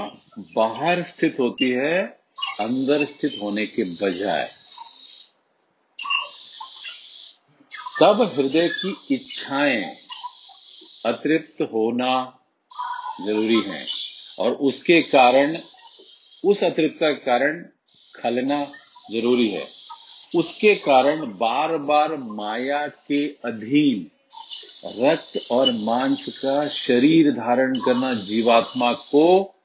बाहर 0.55 1.01
स्थित 1.03 1.39
होती 1.39 1.69
है, 1.69 2.01
अंदर 2.59 3.05
स्थित 3.05 3.39
होने 3.41 3.65
के 3.65 3.83
बजाय। 3.95 4.47
तब 7.99 8.21
हृदय 8.35 8.67
की 8.69 8.95
इच्छाएँ 9.15 9.83
अतृप्त 11.05 11.61
होना 11.73 12.13
ज़रूरी 13.21 13.61
है, 13.61 13.85
और 14.39 14.51
उसके 14.61 15.01
कारण, 15.01 15.57
उस 16.45 16.63
अतृप्त 16.63 16.99
का 16.99 17.11
कारण 17.25 17.61
खलना 18.15 18.63
ज़रूरी 19.11 19.49
है। 19.49 19.65
उसके 20.35 20.75
कारण 20.75 21.25
बार 21.37 21.77
बार 21.77 22.15
माया 22.17 22.87
के 22.87 23.25
अधीन 23.45 24.09
रक्त 24.85 25.39
और 25.51 25.71
मांस 25.71 26.37
का 26.37 26.67
शरीर 26.67 27.31
धारण 27.31 27.79
करना 27.79 28.13
जीवात्मा 28.13 28.93
को 28.93 29.55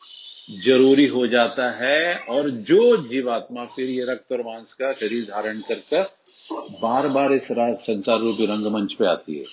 ज़रूरी 0.65 1.07
हो 1.07 1.27
जाता 1.27 1.71
है 1.71 2.17
और 2.19 2.51
जो 2.51 2.97
जीवात्मा 2.97 3.65
फिर 3.65 3.91
ये 3.91 4.07
रक्त 4.09 4.33
और 4.33 4.41
मांस 4.41 4.73
का 4.73 4.93
शरीर 4.93 5.25
धारण 5.25 5.61
कर 5.73 6.07
बार 6.83 7.09
बार 7.09 7.33
इस 7.33 7.49
संसार 7.53 8.19
रूपी 8.19 8.47
रंगमंच 8.47 8.93
पे 8.93 9.07
आती 9.07 9.39
है। 9.39 9.45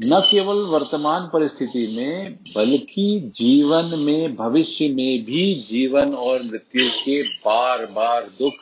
न 0.00 0.20
केवल 0.30 0.56
वर्तमान 0.56 1.30
परिस्थिति 1.32 1.96
में, 1.96 2.32
बल्कि 2.34 3.32
जीवन 3.36 3.98
में, 3.98 4.34
भविष्य 4.34 4.88
में 4.88 5.24
भी 5.24 5.54
जीवन 5.54 6.12
और 6.12 6.42
मृत्यु 6.42 6.82
के 6.84 7.22
बार 7.22 7.78
बार 7.78 8.22
दुख 8.22 8.54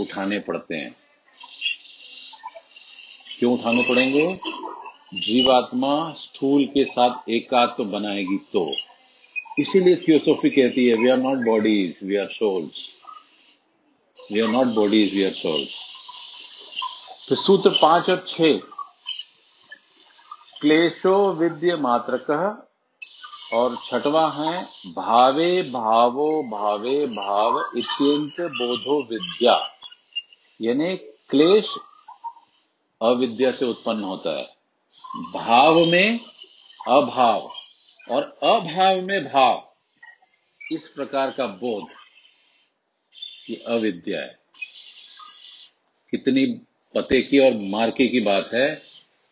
उठाने 0.00 0.38
पड़ते 0.38 0.74
हैं। 0.74 0.94
क्यों 3.44 3.54
उठाने 3.54 3.82
पड़ेंगे? 3.82 5.20
जीवात्मा 5.22 5.94
स्थूल 6.18 6.64
के 6.74 6.84
साथ 6.84 7.28
एकात्म 7.30 7.84
बनाएगी 7.90 8.36
तो। 8.52 8.62
इसीलिए 9.58 9.96
थियोसॉफी 9.98 10.50
कहती 10.50 10.86
है 10.86 10.94
we 10.96 11.10
are 11.10 11.16
not 11.16 11.44
bodies 11.46 11.98
we 12.04 12.16
are 12.16 12.28
souls 12.28 12.78
we 14.16 14.40
are 14.40 14.48
not 14.48 14.74
bodies 14.76 15.14
we 15.14 15.24
are 15.24 15.32
souls 15.32 15.76
तो 17.28 17.34
सूत्र 17.34 17.70
पाँच 17.82 18.10
और 18.10 18.24
छह। 18.28 18.56
क्लेशो 20.60 21.16
विद्य 21.34 21.76
मात्रक 21.76 22.30
और 23.52 23.76
छठवा 23.86 24.28
है, 24.32 24.62
भावे 24.88 25.62
भावो 25.70 26.30
भावे 26.50 27.06
भाव 27.06 27.64
इत्यंत 27.78 28.40
बोधो 28.52 29.02
विद्या। 29.10 29.58
यानी 30.60 30.96
क्लेश 31.30 31.74
अविद्या 33.04 33.50
से 33.50 33.64
उत्पन्न 33.64 34.02
होता 34.02 34.38
है। 34.38 34.56
भाव 35.32 35.74
में 35.74 36.20
अभाव 36.88 37.50
और 38.10 38.22
अभाव 38.42 39.00
में 39.00 39.24
भाव, 39.24 39.72
इस 40.72 40.88
प्रकार 40.88 41.30
का 41.30 41.46
बोध 41.46 41.86
ये 43.50 43.56
अविद्या 43.56 44.20
है। 44.20 44.38
कितनी 46.10 46.46
पते 46.94 47.22
की 47.22 47.38
और 47.38 47.52
मार्के 47.70 48.08
की 48.08 48.20
बात 48.20 48.50
है 48.54 48.82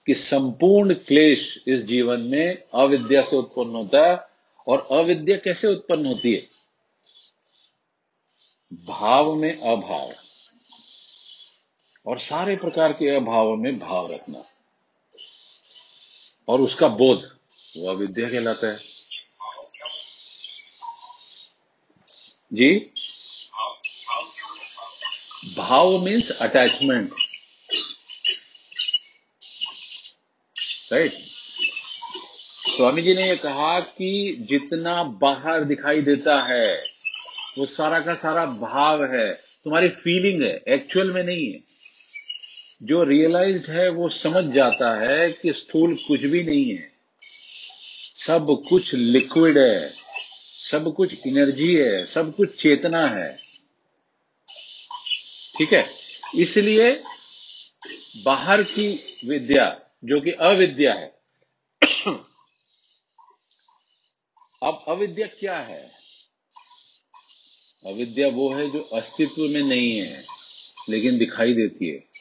कि 0.07 0.15
संपूर्ण 0.15 0.95
क्लेश 0.95 1.59
इस 1.67 1.85
जीवन 1.85 2.21
में 2.21 2.63
अविद्या 2.75 3.23
से 3.23 3.37
उत्पन्न 3.37 3.71
होता 3.71 4.11
है 4.11 4.19
और 4.69 4.89
अविद्या 4.91 5.37
कैसे 5.37 5.69
उत्पन्न 5.69 6.07
होती 6.07 6.35
है? 6.35 6.43
भाव 8.75 9.35
में 9.35 9.61
अभाव। 9.61 10.13
और 12.07 12.19
सारे 12.19 12.57
प्रकार 12.57 12.93
के 12.93 13.17
अभाव 13.17 13.57
में 13.57 13.79
भाव 13.79 14.13
रखना। 14.13 14.45
और 16.49 16.61
उसका 16.61 16.89
बोध, 16.89 17.39
वो 17.77 17.91
अविद्या 17.91 18.29
कहलाता 18.31 18.67
है। 18.67 18.79
जी? 22.53 22.75
Bhav 25.57 25.99
means 25.99 26.31
attachment 26.31 27.13
right 30.93 31.11
Swami 32.77 33.03
ji 33.03 33.15
ने 33.15 33.29
यह 33.29 33.35
कहा 33.35 33.81
कि 33.81 34.37
जितना 34.51 35.03
बाहर 35.03 35.65
दिखाई 35.65 36.01
देता 36.01 36.43
है, 36.43 36.83
वो 37.59 37.67
सारा 37.67 38.01
का 38.01 38.15
सारा 38.15 38.47
भाव 38.47 39.05
है। 39.05 39.35
तुम्हारी 39.35 39.89
फीलिंग 39.89 40.43
है 40.43 40.63
एक्चुअल 40.69 41.13
में 41.13 41.25
नहीं 41.25 41.53
है। 41.53 41.82
जो 42.83 43.05
रियलाइज्ड 43.05 43.71
है, 43.71 43.89
वो 43.89 44.09
समझ 44.09 44.45
जाता 44.45 45.01
है 45.01 45.33
कि 45.33 45.53
स्थूल 45.53 45.95
कुछ 45.95 46.21
भी 46.21 46.43
नहीं 46.43 46.75
है। 46.75 46.93
सब 48.17 48.63
कुछ 48.69 48.95
लिक्विड 48.95 49.59
है, 49.59 49.93
सब 50.71 50.95
कुछ 50.95 51.27
एनर्जी 51.27 51.75
है, 51.75 52.05
सब 52.07 52.35
कुछ 52.37 52.63
चेतना 52.63 53.07
है। 53.09 53.37
ठीक 55.59 55.73
है? 55.73 55.85
इसलिए 56.37 57.03
बाहर 58.25 58.63
की 58.63 59.01
विद्या, 59.29 59.81
जो 60.05 60.21
कि 60.21 60.31
अविद्या 60.31 60.95
है, 60.95 61.23
अब 64.63 64.85
अविद्या 64.89 65.27
क्या 65.27 65.59
है? 65.59 65.93
अविद्या 67.87 68.29
वो 68.29 68.55
है 68.55 68.71
जो 68.71 68.81
अस्तित्व 68.81 69.43
में 69.43 69.63
नहीं 69.63 69.99
है, 69.99 70.25
लेकिन 70.89 71.19
दिखाई 71.19 71.55
देती 71.55 71.89
है। 71.89 72.12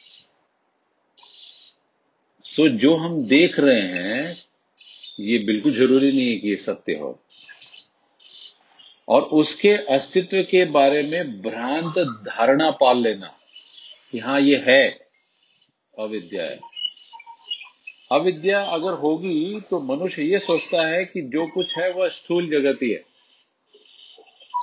सो 2.52 2.68
जो 2.68 2.96
हम 2.96 3.28
देख 3.28 3.60
रहे 3.60 3.80
हैं, 3.80 4.36
ये 5.20 5.38
बिल्कुल 5.38 5.72
ज़रूरी 5.72 6.12
नहीं 6.12 6.28
है 6.28 6.38
कि 6.38 6.48
ये 6.48 6.56
सत्य 6.56 6.92
हो। 6.92 7.22
और 9.08 9.22
उसके 9.22 9.70
अस्तित्व 9.70 10.42
के 10.42 10.64
बारे 10.64 11.02
में 11.02 11.42
भ्रांत 11.42 11.98
धारणा 11.98 12.70
पाल 12.70 13.02
लेना, 13.02 13.32
कि 14.12 14.18
हाँ, 14.18 14.40
ये 14.40 14.64
है 14.68 14.90
अविद्या 15.98 16.44
है। 16.44 16.60
अविद्या 18.12 18.62
अगर 18.64 18.92
होगी 18.92 19.60
तो 19.60 19.80
मनुष्य 19.80 20.22
ये 20.22 20.38
सोचता 20.38 20.86
है 20.86 21.04
कि 21.04 21.22
जो 21.22 21.46
कुछ 21.46 21.78
है, 21.78 21.92
वह 21.92 22.08
स्थूल 22.08 22.50
जगत 22.50 22.82
ही 22.82 22.90
है। 22.90 23.04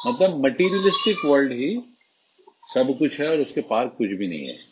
मतलब 0.07 0.45
मटीरियलिस्टिक 0.45 1.25
वर्ल्ड 1.25 1.51
ही 1.51 1.79
सब 2.73 2.95
कुछ 2.99 3.21
है 3.21 3.29
और 3.29 3.37
उसके 3.37 3.61
पार 3.61 3.87
कुछ 3.87 4.09
भी 4.09 4.27
नहीं 4.27 4.47
है। 4.47 4.68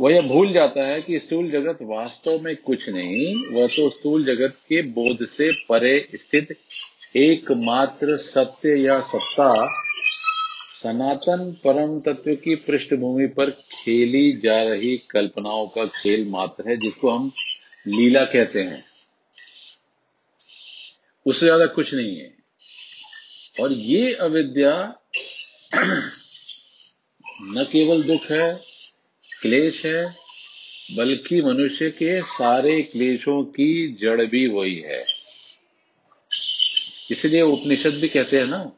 वह 0.00 0.12
यह 0.12 0.28
भूल 0.28 0.52
जाता 0.52 0.86
है 0.86 1.02
कि 1.02 1.18
स्थूल 1.18 1.50
जगत 1.50 1.78
वास्तव 1.82 2.40
में 2.42 2.56
कुछ 2.56 2.88
नहीं 2.88 3.46
वह 3.46 3.66
तो 3.66 3.90
स्थूल 3.90 4.24
जगत 4.24 4.54
के 4.68 4.82
बोध 4.82 5.26
से 5.26 5.52
परे 5.52 6.08
स्थित 6.14 6.56
एकमात्र 7.16 8.16
सत्य 8.16 8.76
या 8.76 9.00
सत्ता 9.00 9.72
सनातन 10.68 11.56
परम 11.64 12.00
तत्व 12.00 12.34
की 12.34 12.54
पृष्ठभूमि 12.54 13.26
पर 13.26 13.50
खेली 13.50 14.36
जा 14.36 14.62
रही 14.62 14.96
कल्पनाओं 14.96 15.66
का 15.66 15.86
खेल 15.86 16.28
मात्र 16.30 16.70
है, 16.70 16.76
जिसको 16.76 17.10
हम 17.10 17.32
लीला 17.88 18.24
कहते 18.24 18.62
हैं। 18.62 18.82
उससे 21.26 21.46
ज़्यादा 21.46 21.66
कुछ 21.66 21.94
नहीं 21.94 22.20
है। 22.20 22.34
और 23.60 23.72
ये 23.72 24.12
अविद्या 24.14 24.94
न 27.42 27.64
केवल 27.72 28.02
दुख 28.02 28.30
है 28.30 28.67
क्लेश 29.42 29.86
है, 29.86 30.16
बल्कि 30.96 31.42
मनुष्य 31.42 31.90
के 31.90 32.22
सारे 32.22 32.82
क्लेशों 32.82 33.44
की 33.44 33.92
जड़ 33.92 34.26
भी 34.26 34.46
वही 34.46 34.80
है। 34.80 35.04
इसलिए 37.10 37.42
उपनिषद 37.42 37.94
भी 37.94 38.08
कहते 38.08 38.38
हैं 38.38 38.46
ना 38.46 38.72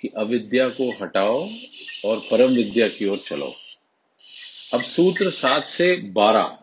कि 0.00 0.08
अविद्या 0.16 0.68
को 0.68 1.04
हटाओ 1.04 1.48
और 2.04 2.18
परम 2.30 2.50
विद्या 2.50 2.88
की 2.88 3.06
ओर 3.06 3.18
चलो। 3.18 3.52
अब 4.74 4.82
सूत्र 4.82 5.30
सात 5.30 5.64
से 5.64 5.96
बारह। 5.96 6.58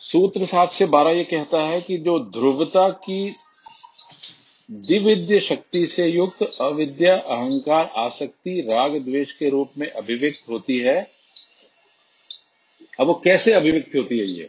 सूत्र 0.00 0.46
सात 0.46 0.72
से 0.72 0.86
बारह 0.86 1.10
ये 1.10 1.24
कहता 1.24 1.62
है 1.62 1.80
कि 1.80 1.98
जो 1.98 2.18
ध्रुवता 2.18 2.88
की 2.88 3.36
दिव्य 4.70 5.40
शक्ति 5.40 5.86
से 5.86 6.06
युक्त 6.06 6.42
अविद्या, 6.60 7.16
अहंकार, 7.16 7.92
आसक्ति, 7.96 8.60
राग, 8.60 8.92
द्वेष 8.92 9.32
के 9.32 9.50
रूप 9.50 9.70
में 9.78 9.88
अभिव्यक्त 9.88 10.46
होती 10.50 10.78
है। 10.78 11.10
अब 13.00 13.06
वो 13.06 13.14
कैसे 13.24 13.52
अभिव्यक्त 13.52 13.96
होती 13.96 14.18
है 14.18 14.26
ये? 14.26 14.44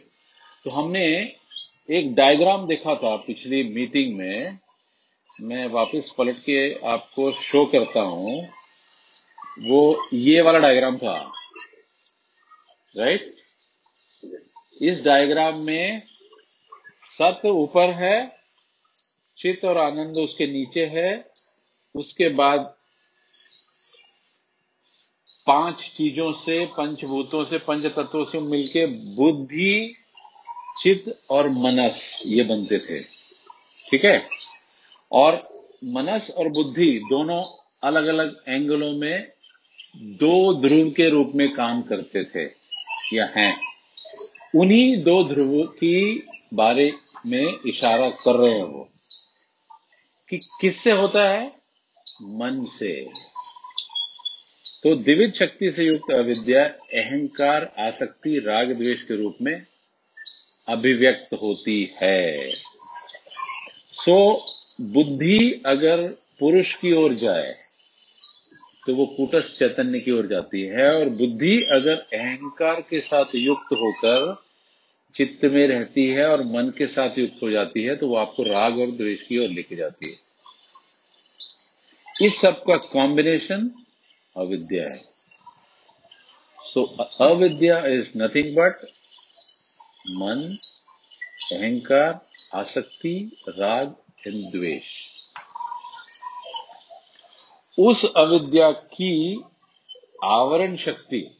तो 0.64 0.70
हमने 0.70 1.32
एक 1.90 2.14
डायग्राम 2.14 2.66
देखा 2.66 2.94
था 2.94 3.16
पिछली 3.16 3.74
मीटिंग 3.74 4.16
में। 4.16 4.58
मैं 5.40 5.66
वापस 5.66 6.12
पलट 6.18 6.36
के 6.36 6.74
आपको 6.74 7.32
शो 7.32 7.64
करता 7.64 8.00
हूँ। 8.00 8.48
वो 9.62 10.08
ये 10.12 10.40
वाला 10.40 10.58
डायग्राम 10.58 10.98
था 10.98 11.32
राइट 12.96 13.20
इस 14.82 15.02
डायग्राम 15.04 15.54
में 15.54 16.02
सत्य 17.10 17.48
ऊपर 17.48 17.90
है 17.90 18.35
चित्त 19.46 19.64
और 19.64 19.78
आनंद 19.78 20.16
उसके 20.16 20.46
नीचे 20.46 20.80
है। 20.80 21.30
उसके 21.94 22.28
बाद 22.28 22.60
पाँच 25.46 25.92
चीज़ों 25.96 26.32
से, 26.32 26.66
पंचभूतों 26.66 27.44
से 27.44 27.58
पंच 27.58 27.86
तत्वों 27.86 28.24
से 28.24 28.40
मिलके 28.40 28.86
बुद्धि, 29.16 29.94
चित्त 30.82 31.26
और 31.30 31.48
मनस 31.48 32.22
ये 32.26 32.42
बनते 32.42 32.78
थे। 32.78 33.00
ठीक 33.90 34.04
है? 34.04 34.28
और 35.12 35.42
मनस 35.84 36.30
और 36.30 36.48
बुद्धि 36.48 36.98
दोनों 36.98 37.44
अलग 37.84 38.06
अलग 38.06 38.36
एंगलों 38.48 38.92
में 38.92 39.26
दो 39.96 40.60
ध्रुव 40.60 40.88
के 40.90 41.08
रूप 41.08 41.32
में 41.34 41.54
काम 41.54 41.82
करते 41.82 42.24
थे 42.24 42.50
या 43.16 43.24
हैं। 43.36 43.60
उन्हीं 44.54 44.96
दो 44.96 45.24
ध्रुव 45.24 45.66
की 45.66 46.26
बारे 46.54 46.92
में 47.26 47.58
इशारा 47.66 48.10
कर 48.10 48.36
रहे 48.36 48.54
हैं 48.54 48.64
वो। 48.64 48.88
कि 50.30 50.36
किससे 50.60 50.90
होता 50.90 51.28
है? 51.28 51.46
मन 52.22 52.66
से। 52.72 53.04
तो 54.82 54.94
दिव्य 55.02 55.32
शक्ति 55.36 55.70
से 55.70 55.84
युक्त 55.84 56.12
अविद्या, 56.14 56.64
अहंकार, 57.00 57.74
आसक्ति, 57.78 58.38
राग 58.38 58.72
द्वेष 58.72 59.02
के 59.02 59.22
रूप 59.22 59.36
में 59.42 59.62
अभिव्यक्त 60.68 61.34
होती 61.42 61.94
है। 62.02 62.48
सो, 64.04 64.16
बुद्धि 64.92 65.62
अगर 65.66 66.08
पुरुष 66.40 66.74
की 66.74 66.92
ओर 66.92 67.14
जाए 67.14 67.52
तो 68.86 68.94
वो 68.94 69.06
कूटस्थ 69.06 69.58
चैतन्य 69.58 70.00
की 70.00 70.10
ओर 70.10 70.26
जाती 70.26 70.62
है, 70.62 70.88
और 70.94 71.08
बुद्धि 71.08 71.56
अगर 71.72 71.94
अहंकार 71.94 72.80
के 72.80 73.00
साथ 73.00 73.24
युक्त 73.34 73.72
होकर 73.72 74.42
चित्त 75.16 75.44
में 75.44 75.66
रहती 75.66 76.06
है 76.06 76.26
और 76.26 76.38
मन 76.38 76.74
के 76.78 76.86
साथ 76.86 77.18
युक्त 77.18 77.42
हो 77.42 77.50
जाती 77.50 77.82
है 77.82 77.96
तो 77.96 78.08
वो 78.08 78.16
आपको 78.16 78.42
राग 78.42 78.72
और 78.72 78.86
द्वेष 78.86 79.22
की 79.22 79.38
ओर 79.38 79.48
लेके 79.48 79.76
जाती 79.76 80.10
है। 80.10 80.16
इस 82.26 82.40
सब 82.40 82.54
का 82.54 82.76
कॉम्बिनेशन 82.76 83.70
अविद्या 84.36 84.84
है। 84.84 84.98
सो 86.60 86.84
अविद्या 87.20 87.86
is 87.86 88.12
nothing 88.16 88.56
but 88.56 88.86
man, 90.10 90.58
ahankar, 91.52 92.26
आसक्ति, 92.54 93.36
राग 93.48 93.96
एंड 94.26 94.52
द्वेष। 94.52 94.82
उस 97.78 98.04
अविद्या 98.04 98.72
की 98.72 99.44
आवरण 100.24 100.76
शक्ति 100.76 101.35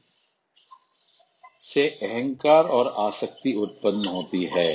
से 1.77 1.87
अहंकार 2.03 2.65
और 2.77 2.93
आसक्ति 2.99 3.53
उत्पन्न 3.55 4.09
होती 4.09 4.45
है। 4.53 4.71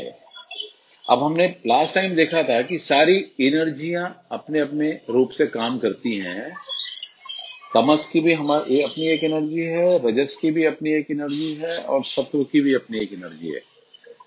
अब 1.05 1.23
हमने 1.23 1.47
लास्ट 1.67 1.95
टाइम 1.95 2.15
देखा 2.15 2.43
था 2.43 2.61
कि 2.61 2.77
सारी 2.77 3.15
एनर्जियाँ 3.41 4.05
अपने 4.31 4.59
अपने 4.59 4.89
रूप 5.09 5.29
से 5.29 5.45
काम 5.47 5.77
करती 5.79 6.17
हैं। 6.17 6.51
तमस 7.73 8.09
की 8.13 8.19
भी 8.19 8.33
हमारी 8.33 8.81
अपनी 8.81 9.07
एक 9.07 9.23
एनर्जी 9.23 9.61
है, 9.61 9.97
रजस 10.05 10.35
की 10.35 10.51
भी 10.51 10.65
अपनी 10.65 10.93
एक 10.93 11.11
एनर्जी 11.11 11.53
है 11.55 11.77
और 11.85 12.03
सत्व 12.05 12.43
की 12.43 12.61
भी 12.61 12.73
अपनी 12.73 12.99
एक 12.99 13.13
एनर्जी 13.13 13.49
है। 13.49 13.61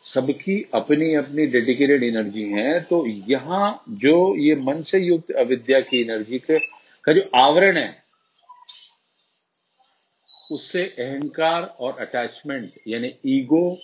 सबकी 0.05 0.63
अपनी 0.75 1.15
अपनी 1.15 1.47
डेडिकेटेड 1.47 2.03
एनर्जी 2.03 2.43
है 2.53 2.81
तो 2.81 3.05
यहाँ 3.29 3.83
जो 4.03 4.15
ये 4.39 4.55
मन 4.55 4.83
से 4.83 4.99
युक्त 4.99 5.31
अविद्या 5.33 5.81
की 5.81 6.01
एनर्जी 6.01 6.39
के, 6.39 6.59
का 7.05 7.13
जो 7.13 7.23
आवरण 7.35 7.77
है 7.77 8.04
उससे 10.51 10.85
अहंकार 10.85 11.63
और 11.63 11.99
अटैचमेंट 12.01 12.73
यानी 12.89 13.15
ईगो 13.27 13.79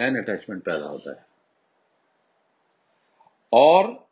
एंड 0.00 0.16
अटैचमेंट 0.18 0.62
पैदा 0.62 0.86
होता 0.86 1.10
है। 1.10 1.26
और 3.52 4.08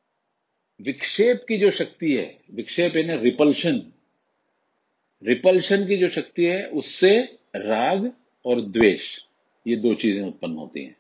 विक्षेप 0.81 1.45
की 1.49 1.59
जो 1.59 1.71
शक्ति 1.71 2.15
है, 2.17 2.39
विक्षेप 2.51 2.97
यानी 2.97 3.23
रिपल्शन 3.23 3.83
रिपल्शन 5.23 5.87
की 5.87 5.97
जो 5.97 6.09
शक्ति 6.09 6.45
है, 6.45 6.67
उससे 6.67 7.19
राग 7.57 8.13
और 8.45 8.61
द्वेष, 8.61 9.19
ये 9.67 9.77
दो 9.77 9.95
चीज़ें 9.95 10.27
उत्पन्न 10.27 10.57
होती 10.57 10.85
हैं। 10.85 10.97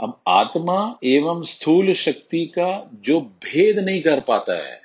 अब 0.00 0.20
आत्मा 0.28 0.98
एवं 1.04 1.44
स्थूल 1.44 1.92
शक्ति 1.94 2.44
का 2.46 2.90
जो 2.94 3.20
भेद 3.20 3.78
नहीं 3.78 4.02
कर 4.02 4.20
पाता 4.20 4.56
है, 4.66 4.80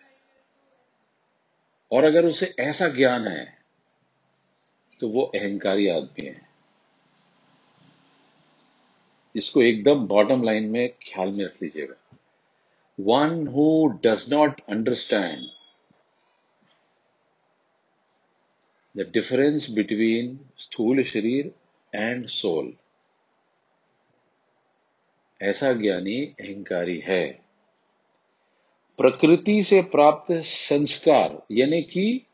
और 1.92 2.04
अगर 2.04 2.26
उसे 2.26 2.54
ऐसा 2.60 2.88
ज्ञान 2.88 3.28
है 3.28 3.59
तो 5.00 5.08
वो 5.10 5.22
अहंकारी 5.36 5.88
आदमी 5.88 6.26
है। 6.26 6.42
इसको 9.36 9.62
एकदम 9.62 10.06
बॉटम 10.08 10.44
लाइन 10.44 10.70
में 10.70 10.90
ख्याल 11.04 11.32
में 11.32 11.44
रख 11.46 11.62
लीजिएगा। 11.64 11.96
One 13.00 13.48
who 13.48 13.66
does 14.06 14.26
not 14.34 14.62
understand 14.70 15.48
the 18.96 19.10
difference 19.14 19.70
between 19.72 20.40
sthool 20.58 21.04
sharir 21.04 21.52
and 21.94 22.26
soul 22.28 22.74
ऐसा 25.42 25.72
ज्ञानी 25.74 26.22
अहंकारी 26.40 26.98
है। 27.00 27.28
प्रकृति 29.00 29.62
से 29.64 29.82
प्राप्त 29.82 30.32
संस्कार, 30.44 31.42
यानी 31.52 31.82
कि 31.82 32.26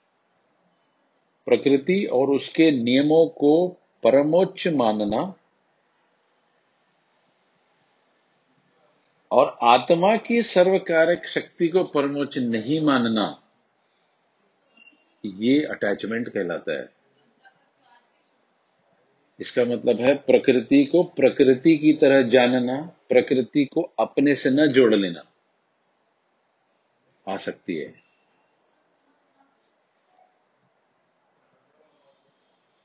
प्रकृति 1.45 2.05
और 2.05 2.29
उसके 2.29 2.71
नियमों 2.71 3.27
को 3.27 3.67
परमोच्च 4.03 4.67
मानना 4.67 5.33
और 9.31 9.57
आत्मा 9.63 10.15
की 10.17 10.41
सर्वकारक 10.41 11.25
शक्ति 11.25 11.67
को 11.67 11.83
परमोच्च 11.83 12.37
नहीं 12.37 12.81
मानना, 12.81 13.41
ये 15.25 15.63
अटैचमेंट 15.65 16.29
कहलाता 16.29 16.71
है। 16.71 16.89
इसका 19.39 19.65
मतलब 19.65 19.99
है 20.01 20.15
प्रकृति 20.15 20.83
को 20.85 21.03
प्रकृति 21.03 21.77
की 21.77 21.93
तरह 21.93 22.21
जानना, 22.21 22.81
प्रकृति 23.09 23.65
को 23.65 23.81
अपने 23.99 24.35
से 24.35 24.49
न 24.49 24.67
जोड़ 24.67 24.93
लेना। 24.95 25.23
आ 27.27 27.37
सकती 27.37 27.75
है। 27.75 28.04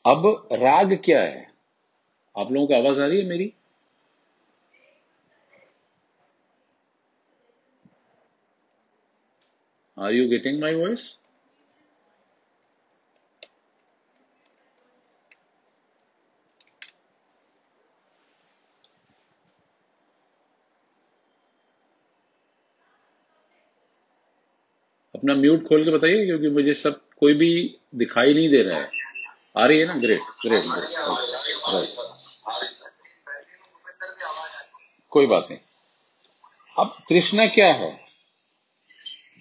अब 0.05 0.49
राग 0.53 0.93
क्या 1.05 1.21
है? 1.23 1.47
आप 2.37 2.51
लोगों 2.53 2.67
को 2.67 2.75
आवाज़ 2.75 3.01
आ 3.01 3.07
रही 3.07 3.21
है 3.21 3.27
मेरी? 3.29 3.53
Are 9.97 10.13
you 10.13 10.29
getting 10.29 10.61
my 10.61 10.75
voice 10.75 11.09
अपना 25.15 25.35
म्यूट 25.35 25.67
खोल 25.69 25.85
के 25.85 25.91
बताइए, 25.91 26.25
क्योंकि 26.27 26.51
मुझे 26.51 26.75
सब 26.75 27.01
कोई 27.21 27.35
भी 27.35 27.51
दिखाई 27.95 28.35
नहीं 28.35 28.49
दे 28.51 28.63
रहा 28.63 28.79
है। 28.81 29.00
आ 29.59 29.67
रही 29.67 29.79
है 29.79 29.87
ना 29.87 29.95
ग्रेट 29.95 30.21
ग्रेट 30.47 30.63
ग्रेट 30.65 30.85
कोई 35.11 35.27
बात 35.27 35.47
नहीं। 35.51 35.59
अब 36.79 36.97
तृष्णा 37.09 37.47
क्या 37.47 37.73
है? 37.75 37.91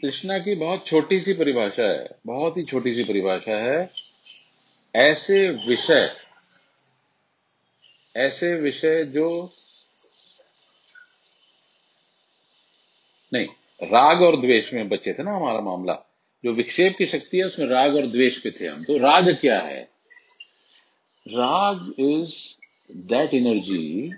तृष्णा 0.02 0.38
की 0.39 0.56
बहुत 0.56 0.88
छोटी 0.88 1.19
सी 1.19 1.34
परिभाषा 1.34 1.84
है 1.84 2.10
बहुत 2.26 2.58
ही 2.58 2.63
छोटी 2.63 2.93
सी 2.95 3.04
परिभाषा 3.04 3.58
है। 3.58 3.89
ऐसे 4.95 5.50
विषय 5.67 6.10
ऐसे 8.17 8.54
विषय 8.54 9.04
जो 9.06 9.28
नहीं 13.34 13.48
राग 13.84 14.22
और 14.22 14.36
द्वेष 14.41 14.74
में 14.74 14.89
बचे 14.89 15.13
थे 15.13 15.24
ना 15.24 15.36
हमारा 15.36 15.60
मामला। 15.60 15.93
जो 16.45 16.52
विक्षेप 16.54 16.95
की 16.98 17.06
शक्ति 17.06 17.38
है 17.38 17.43
उसमें 17.43 17.67
राग 17.67 17.95
और 17.95 18.08
द्वेष 18.08 18.38
पे 18.38 18.52
थे 18.52 18.67
हम। 18.67 18.84
तो 18.84 18.98
राग 18.98 19.38
क्या 19.41 19.60
है? 19.60 19.79
राग 21.30 21.94
इज़ 22.00 22.34
दैट 23.10 23.34
एनर्जी 23.34 24.13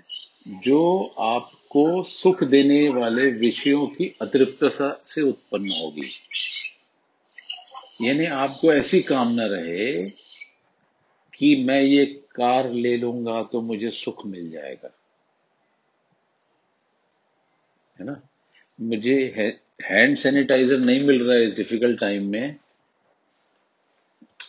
जो 0.48 1.14
आपको 1.20 2.02
सुख 2.02 2.42
देने 2.44 2.88
वाले 2.88 3.30
विषयों 3.30 3.86
की 3.86 4.16
अतृप्तता 4.22 5.04
से 5.06 5.22
उत्पन्न 5.22 5.70
होगी। 5.70 6.08
यानी 8.08 8.26
आपको 8.26 8.72
ऐसी 8.72 9.00
कामना 9.02 9.46
रहे 9.46 10.10
कि 11.34 11.54
मैं 11.64 11.80
ये 11.82 12.04
कार 12.34 12.70
ले 12.70 12.96
लूँगा 12.96 13.42
तो 13.42 13.60
मुझे 13.60 13.90
सुख 13.90 14.26
मिल 14.26 14.50
जाएगा। 14.50 14.90
है 18.00 18.06
ना? 18.06 18.20
मुझे 18.80 19.16
हैंड 19.82 20.16
सैनिटाइजर 20.16 20.78
नहीं 20.78 21.00
मिल 21.00 21.22
रहा 21.22 21.36
है 21.36 21.42
इस 21.42 21.56
डिफ़िकल्ट 21.56 22.00
टाइम 22.00 22.26
में। 22.26 22.56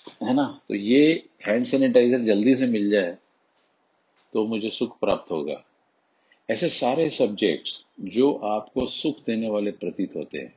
है 0.07 0.33
ना? 0.33 0.61
तो 0.67 0.75
ये 0.75 1.29
हैंड 1.47 1.65
सैनिटाइजर 1.65 2.19
जल्दी 2.19 2.55
से 2.55 2.67
मिल 2.67 2.89
जाए 2.91 3.17
तो 4.33 4.45
मुझे 4.45 4.69
सुख 4.69 4.99
प्राप्त 4.99 5.31
होगा। 5.31 5.63
ऐसे 6.49 6.69
सारे 6.69 7.09
सब्जेक्ट्स 7.09 7.85
जो 7.99 8.33
आपको 8.33 8.85
सुख 8.87 9.19
देने 9.25 9.49
वाले 9.49 9.71
प्रतीत 9.71 10.15
होते 10.15 10.37
हैं, 10.37 10.53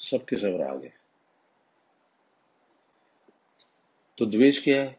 सबके 0.00 0.36
सब 0.36 0.56
राग 0.60 0.84
है। 0.84 0.96
तो 4.18 4.26
द्वेष 4.26 4.62
क्या 4.64 4.82
है? 4.82 4.96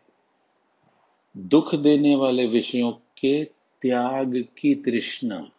दुख 1.38 1.75
देने 1.75 2.15
वाले 2.15 2.45
विषयों 2.47 2.91
के 2.91 3.43
त्याग 3.81 4.35
की 4.57 4.75
तृष्णा। 4.75 5.49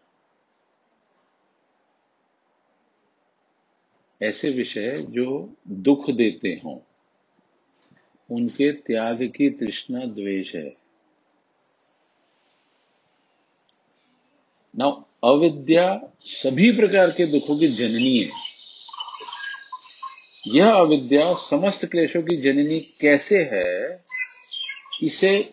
ऐसे 4.20 4.50
विषय 4.50 4.96
जो 5.11 5.55
दुख 5.68 6.11
देते 6.11 6.61
हों 6.64 6.79
उनके 8.31 8.73
त्याग 8.73 9.33
की 9.37 9.51
तृष्णा 9.51 10.01
द्वेष 10.01 10.55
है। 10.55 10.77
ना 14.79 15.05
अविद्या 15.25 16.12
सभी 16.21 16.73
प्रकार 16.73 17.11
के 17.11 17.27
दुखों 17.27 17.59
की 17.59 17.69
जननी 17.69 18.19
है। 18.19 18.51
यह 20.47 20.73
अविद्या 20.75 21.33
समस्त 21.33 21.87
क्लेशों 21.87 22.23
की 22.23 22.37
जननी 22.37 22.81
कैसे 23.01 23.38
है, 23.53 24.05
इसे 25.03 25.51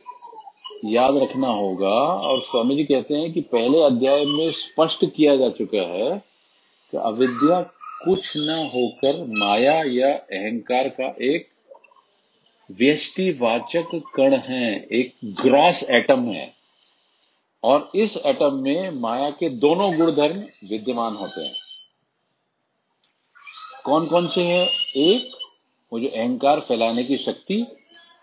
याद 0.85 1.17
रखना 1.17 1.47
होगा। 1.47 1.97
और 2.27 2.41
स्वामी 2.41 2.75
जी 2.75 2.83
कहते 2.83 3.13
हैं 3.13 3.33
कि 3.33 3.41
पहले 3.41 3.83
अध्याय 3.83 4.25
में 4.25 4.51
स्पष्ट 4.51 5.05
किया 5.15 5.35
जा 5.35 5.49
चुका 5.49 5.81
है 5.81 6.19
कि 6.91 6.97
अविद्या 6.97 7.61
कुछ 8.05 8.33
न 8.37 8.71
होकर 8.75 9.23
माया 9.23 9.83
या 9.85 10.13
अहंकार 10.13 10.89
का 10.89 11.15
एक 11.21 11.49
व्यष्टिवाचक 12.71 14.01
कण 14.15 14.33
है, 14.33 14.87
एक 14.91 15.13
ग्रॉस 15.25 15.83
एटम 15.83 16.25
है। 16.25 16.53
और 17.63 17.91
इस 17.95 18.17
एटम 18.25 18.53
में 18.53 18.89
माया 18.89 19.29
के 19.29 19.49
दोनों 19.49 19.97
गुणधर्म 19.97 20.37
विद्यमान 20.69 21.15
होते 21.15 21.41
हैं। 21.41 21.55
कौन 23.85 24.07
कौन 24.07 24.27
से 24.27 24.43
हैं? 24.43 24.67
एक 24.95 25.37
वो 25.93 25.99
जो 25.99 26.07
अहंकार 26.07 26.59
फैलाने 26.59 27.03
की 27.03 27.17
शक्ति, 27.17 27.67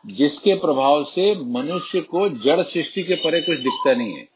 जिसके 0.07 0.55
प्रभाव 0.55 1.05
से 1.05 1.45
मनुष्य 1.45 2.01
को 2.01 2.29
जड़ 2.29 2.63
सृष्टि 2.63 3.03
के 3.03 3.15
परे 3.15 3.41
कुछ 3.41 3.59
दिखता 3.59 3.95
नहीं 3.95 4.17
है। 4.17 4.34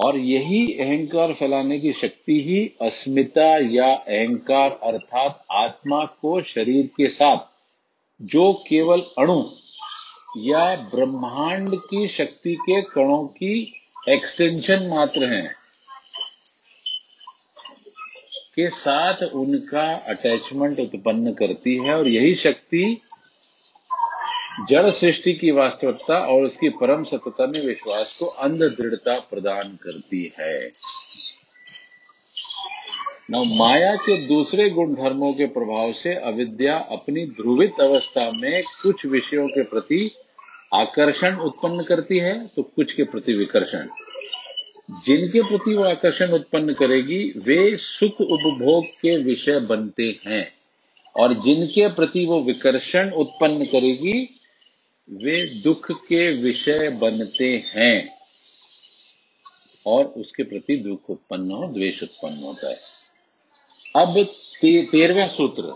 और 0.00 0.18
यही 0.18 0.78
अहंकार 0.78 1.32
फैलाने 1.32 1.78
की 1.80 1.92
शक्ति 1.92 2.38
ही 2.40 2.72
अस्मिता 2.82 3.74
या 3.74 3.94
अहंकार 3.94 4.70
अर्थात 4.82 5.44
आत्मा 5.50 6.04
को 6.04 6.42
शरीर 6.42 6.86
के 6.86 7.08
साथ, 7.08 7.38
जो 8.22 8.52
केवल 8.52 9.00
अणु 9.18 9.42
या 10.38 10.76
ब्रह्मांड 10.76 11.68
की 11.74 12.08
शक्ति 12.08 12.54
के 12.54 12.82
कणों 12.82 13.26
की 13.26 13.74
एक्सटेंशन 14.08 14.78
मात्र 14.94 15.24
हैं, 15.24 15.54
के 18.54 18.70
साथ 18.70 19.22
उनका 19.22 19.94
अटैचमेंट 19.94 20.80
उत्पन्न 20.80 21.32
करती 21.32 21.84
है 21.84 21.94
और 21.94 22.08
यही 22.08 22.34
शक्ति 22.34 23.00
जड़ 24.60 24.90
सृष्टि 24.90 25.32
की 25.32 25.50
वास्तविकता 25.50 26.18
और 26.18 26.44
उसकी 26.44 26.68
परम 26.68 27.02
सत्यता 27.04 27.46
में 27.46 27.66
विश्वास 27.66 28.16
को 28.18 28.26
अंध 28.26 28.62
दृढ़ता 28.62 29.18
प्रदान 29.18 29.78
करती 29.82 30.32
है। 30.40 30.72
न 33.30 33.56
माया 33.58 33.94
के 33.94 34.26
दूसरे 34.26 34.70
गुण 34.70 34.94
धर्मों 34.94 35.32
के 35.32 35.46
प्रभाव 35.46 35.92
से 35.92 36.14
अविद्या 36.14 36.76
अपनी 36.76 37.26
ध्रुवित 37.26 37.72
अवस्था 37.80 38.30
में 38.30 38.60
कुछ 38.82 39.06
विषयों 39.06 39.48
के 39.48 39.62
प्रति 39.62 40.10
आकर्षण 40.74 41.36
उत्पन्न 41.36 41.82
करती 41.82 42.18
है 42.18 42.46
तो 42.46 42.62
कुछ 42.62 42.92
के 42.92 43.02
प्रति 43.02 43.32
विकर्षण। 43.32 43.88
जिनके 45.04 45.42
प्रति 45.42 45.74
वो 45.74 45.84
आकर्षण 45.84 46.26
उत्पन्न 46.26 46.72
करेगी, 46.72 47.34
वे 47.36 47.76
सुख 47.76 48.20
उपभोग 48.20 48.84
के 48.84 49.18
विषय 49.22 49.58
बनते 49.58 50.14
हैं। 50.26 50.48
और 51.16 51.32
जिनके 51.32 51.88
प्रति 51.88 52.26
वो 52.26 52.42
विकर्षण 52.42 53.10
उत्पन्न 53.10 53.64
करेगी 53.64 54.40
वे 55.08 55.62
दुख 55.62 55.90
के 55.90 56.42
विषय 56.42 56.88
बनते 56.88 57.62
हैं 57.66 58.16
और 59.86 60.04
उसके 60.04 60.42
प्रति 60.42 60.76
दुख 60.76 61.10
उत्पन्न 61.10 61.50
हो 61.50 61.66
द्वेष 61.66 62.02
उत्पन्न 62.02 62.36
होता 62.36 62.70
है। 62.70 62.76
अब 63.96 64.24
ते, 64.60 64.82
तेरहवें 64.82 65.28
सूत्र। 65.28 65.74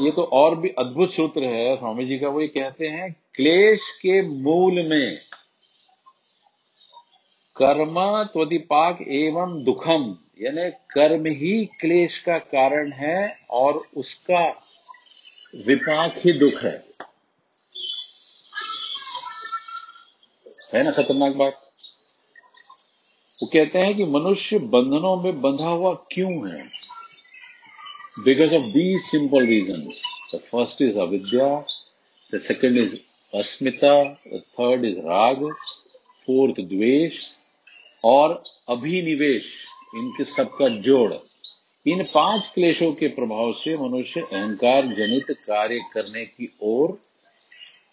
ये 0.00 0.10
तो 0.10 0.24
और 0.32 0.56
भी 0.58 0.68
अद्भुत 0.68 1.10
सूत्र 1.10 1.44
है 1.44 1.76
स्वामी 1.76 2.06
जी 2.06 2.18
का 2.18 2.28
वो 2.28 2.40
ये 2.40 2.48
कहते 2.48 2.86
हैं 2.86 3.16
क्लेश 3.34 3.80
के 4.02 4.22
मूल 4.22 4.82
में 4.88 5.16
कर्म 7.56 8.24
त्वदिपाक 8.24 8.98
एवं 9.02 9.62
दुखम 9.64 10.16
यानी 10.40 10.70
कर्म 10.70 11.26
ही 11.26 11.64
क्लेश 11.80 12.18
का 12.18 12.38
कारण 12.38 12.92
है 12.92 13.38
और 13.50 13.82
उसका 13.96 14.48
विपाक 15.66 16.14
ही 16.16 16.32
दुख 16.32 16.62
है। 16.64 16.95
है 20.74 20.82
ना 20.82 20.90
खतरनाक 20.90 21.34
बात? 21.34 21.52
वो 23.34 23.46
कहते 23.46 23.78
हैं 23.78 23.96
कि 23.96 24.04
मनुष्य 24.04 24.58
बंधनों 24.58 25.22
में 25.22 25.40
बंधा 25.40 25.68
हुआ 25.68 25.94
क्यों 25.94 26.48
है? 26.50 26.66
Because 28.18 28.54
of 28.54 28.62
the 28.62 28.98
simple 28.98 29.46
reason 29.46 29.80
the 30.34 30.38
first 30.52 30.82
is 30.82 30.98
avidya 30.98 31.64
the 32.34 32.38
second 32.38 32.76
is 32.76 32.94
asmita 33.34 34.04
the 34.04 34.42
third 34.52 34.84
is 34.84 34.98
raga 34.98 35.54
fourth 36.26 36.60
dvesha 36.60 37.26
और 38.04 38.38
अभिनिवेश, 38.68 39.44
इनके 39.94 40.24
सबका 40.24 40.68
जोड़। 40.68 41.14
इन 41.88 42.02
पाँच 42.02 42.50
क्लेशों 42.54 42.92
के 42.92 43.08
प्रभाव 43.08 43.52
से 43.52 43.76
मनुष्य 43.76 44.20
अहंकार 44.20 44.82
जनित 44.82 45.26
कार्य 45.30 45.78
करने 45.78 46.24
की 46.26 46.58
ओर 46.62 47.02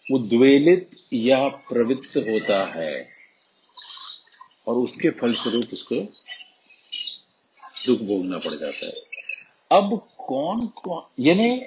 उद्वेलित 0.08 0.90
या 1.14 1.46
प्रवृत्त 1.48 2.16
होता 2.18 2.64
है 2.74 2.94
और 4.68 4.74
उसके 4.74 5.10
फलस्वरूप 5.10 5.72
उसको 5.72 6.00
दुख 7.86 8.00
भोगना 8.00 8.38
पड़ 8.38 8.52
जाता 8.52 8.86
है। 8.86 8.92
अब 9.70 10.00
कौन 10.18 10.66
कौन, 10.76 11.02
यानी 11.20 11.62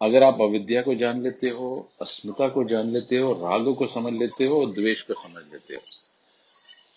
अगर 0.00 0.22
आप 0.22 0.38
अविद्या 0.40 0.82
को 0.82 0.94
जान 0.94 1.22
लेते 1.22 1.48
हो, 1.48 1.68
अस्मिता 2.02 2.48
को 2.48 2.64
जान 2.64 2.90
लेते 2.90 3.16
हो, 3.16 3.32
राग 3.32 3.74
को 3.74 3.86
समझ 3.86 4.12
लेते 4.12 4.46
हो, 4.46 4.64
द्वेष 4.66 5.02
को 5.02 5.14
समझ 5.14 5.42
लेते 5.52 5.74
हो, 5.74 5.80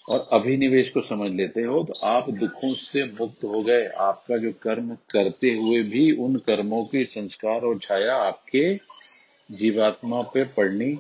और 0.06 0.28
अभिनिवेश 0.34 0.90
को 0.90 1.02
समझ 1.02 1.32
लेते 1.32 1.62
हो 1.62 1.84
तो 1.84 2.06
आप 2.08 2.26
दुखों 2.30 2.74
से 2.76 3.04
मुक्त 3.04 3.44
हो 3.44 3.62
गए। 3.64 3.86
आपका 3.86 4.38
जो 4.38 4.52
कर्म 4.64 4.96
करते 5.10 5.52
हुए 5.52 5.82
भी 5.84 6.12
उन 6.18 6.36
कर्मों 6.48 6.84
की 6.86 7.06
संस्कार 7.06 7.62
और 7.62 7.80
छाया 7.80 8.16
आपके 8.16 8.95
जीवात्मा 9.52 10.22
पे 10.22 10.44
पड़नी 10.44 10.98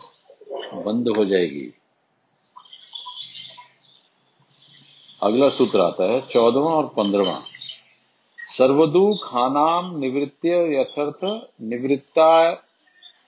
बंद 0.73 1.17
हो 1.17 1.25
जाएगी। 1.25 1.73
अगला 5.23 5.49
सूत्र 5.49 5.79
आता 5.79 6.03
है, 6.03 6.27
चौदवा 6.27 6.71
और 6.71 6.85
पंद्रवा। 6.85 7.41
सर्वदु 8.37 9.19
खानाम 9.23 9.99
निवृत्य 9.99 10.49
यथर्थ 10.49 11.47
निवृत्ता 11.61 12.61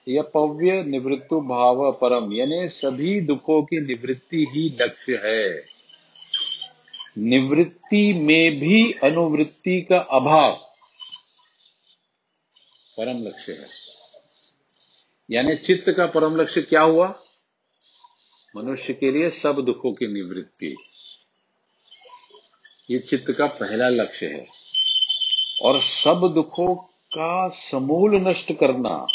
यपव्य 0.08 0.84
निवृत्तु 0.84 1.42
भाव 1.42 1.92
परम। 1.92 2.34
यानी 2.34 2.68
सभी 2.68 3.22
दुखों 3.22 3.64
की 3.64 3.80
निवृत्ति 3.80 4.48
ही 4.50 4.78
लक्ष्य 4.82 5.22
है। 5.26 5.66
निवृत्ति 7.18 8.14
में 8.14 8.60
भी 8.60 8.92
अनुवृत्ति 8.92 9.82
का 9.82 10.00
अभाव 10.00 10.56
परम 12.98 13.18
लक्ष्य 13.18 13.52
है। 13.52 13.97
यानी 15.32 15.56
चित्त 15.56 15.94
का 15.98 16.06
परम 16.06 16.36
लक्ष्य 16.36 16.62
क्या 16.62 16.82
हुआ? 16.82 17.20
मनुष्य 18.58 18.94
के 18.94 19.12
लिए 19.12 19.30
सब 19.30 19.62
दुखों 19.66 19.94
की 19.94 20.08
निवृत्ति। 20.08 20.78
ये 22.92 23.00
चित्त 23.00 23.32
का 23.32 23.46
पहला 23.46 23.90
लक्ष्य 23.90 24.26
है। 24.26 24.48
और 25.62 25.80
सब 25.80 26.32
दुखों 26.36 26.76
का 27.14 27.50
समूल 27.50 28.16
नष्ट 28.16 28.54
करना, 28.54 29.06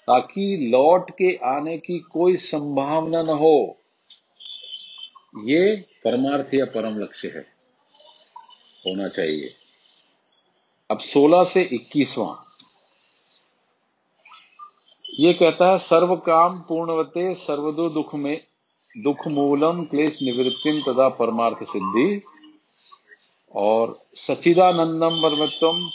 ताकि 0.00 0.68
लौट 0.72 1.10
के 1.10 1.36
आने 1.36 1.78
की 1.78 1.98
कोई 1.98 2.36
संभावना 2.36 3.22
न 3.22 3.30
हो, 3.30 3.76
ये 5.44 5.76
परमार्थ 5.76 6.54
या 6.54 6.64
परम 6.64 6.98
लक्ष्य 6.98 7.28
है। 7.28 7.54
होना 8.86 9.08
चाहिए। 9.08 9.50
अब 10.90 10.98
16 10.98 11.44
से 11.44 11.68
21वां 11.72 12.53
ये 15.20 15.32
कहता 15.32 15.70
है 15.70 15.78
सर्व 15.78 16.16
काम 16.16 16.58
पूर्णवते 16.58 17.34
सर्वदो 17.34 17.88
दुख 17.88 18.14
में, 18.14 18.40
दुख 19.02 19.28
मूलम 19.28 19.84
क्लेश 19.84 20.18
निवृत्तिम 20.22 20.92
तथा 20.92 21.08
परमार्थ 21.08 21.56
सिद्धि। 21.62 22.22
और 23.54 23.98
सचिदानंदम 24.14 25.10
परमत्वम 25.10 25.90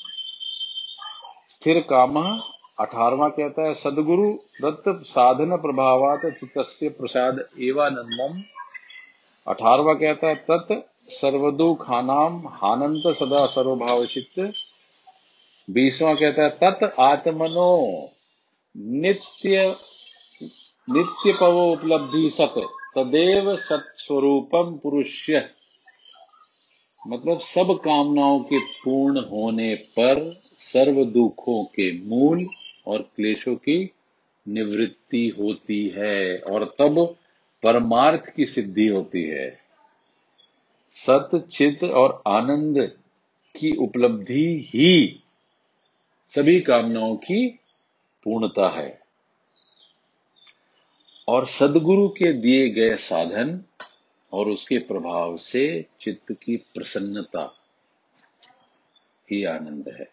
स्थिर 1.49 1.79
काम, 1.79 2.39
अठारवा 2.79 3.29
कहता 3.29 3.61
है, 3.61 3.73
सदगुरु 3.73 4.33
दत्त 4.33 4.83
साधन 4.87 5.57
प्रभावात 5.57 6.21
चित्त 6.25 6.53
प्रसाद 6.97 7.43
एवानंदम। 7.61 8.41
अठारवा 9.51 9.93
कहता 9.93 10.27
है, 10.27 10.35
तत् 10.35 10.99
सर्वदुखानाम 10.99 12.47
हानंत 12.47 13.15
सदा 13.15 13.45
सर्वभाव 13.45 14.05
चित्त 14.05 14.53
बीसवा 15.69 16.13
कहता 16.13 16.43
है, 16.43 16.49
तत् 16.49 16.99
आत्मनो 16.99 17.79
नित्य 18.77 19.75
नित्य 20.89 21.33
पवो 21.41 21.73
उपलब्धि 21.73 22.29
सत, 22.29 22.53
तदेव 22.97 23.57
सत्स्वरूपम 23.57 24.79
पुरुष्य। 24.83 25.49
मतलब 27.07 27.39
सब 27.39 27.79
कामनाओं 27.83 28.39
के 28.39 28.59
पूर्ण 28.59 29.19
होने 29.19 29.75
पर 29.75 30.35
सर्व 30.41 31.05
दुखों 31.05 31.65
के 31.65 31.91
मूल 32.09 32.39
और 32.87 33.01
क्लेशों 33.01 33.55
की 33.55 33.91
निवृत्ति 34.47 35.35
होती 35.39 35.87
है, 35.87 36.39
और 36.39 36.75
तब 36.79 37.15
परमार्थ 37.63 38.35
की 38.35 38.45
सिद्धि 38.45 38.87
होती 38.87 39.23
है। 39.23 39.59
सत 40.91 41.47
चित 41.51 41.83
और 41.83 42.23
आनंद 42.27 42.91
की 43.59 43.75
उपलब्धि 43.75 44.71
ही 44.73 45.23
सभी 46.27 46.61
कामनाओं 46.61 47.15
की 47.15 47.58
पूर्णता 48.23 48.69
है। 48.69 49.01
और 51.27 51.45
सदगुरु 51.45 52.09
के 52.09 52.33
दिए 52.33 52.69
गए 52.69 52.95
साधन 52.95 53.63
और 54.33 54.49
उसके 54.49 54.77
प्रभाव 54.77 55.37
से 55.37 55.85
चित्त 56.01 56.35
की 56.43 56.57
प्रसन्नता 56.57 57.55
ही 59.31 59.43
आनंद 59.43 59.89
है। 59.89 60.09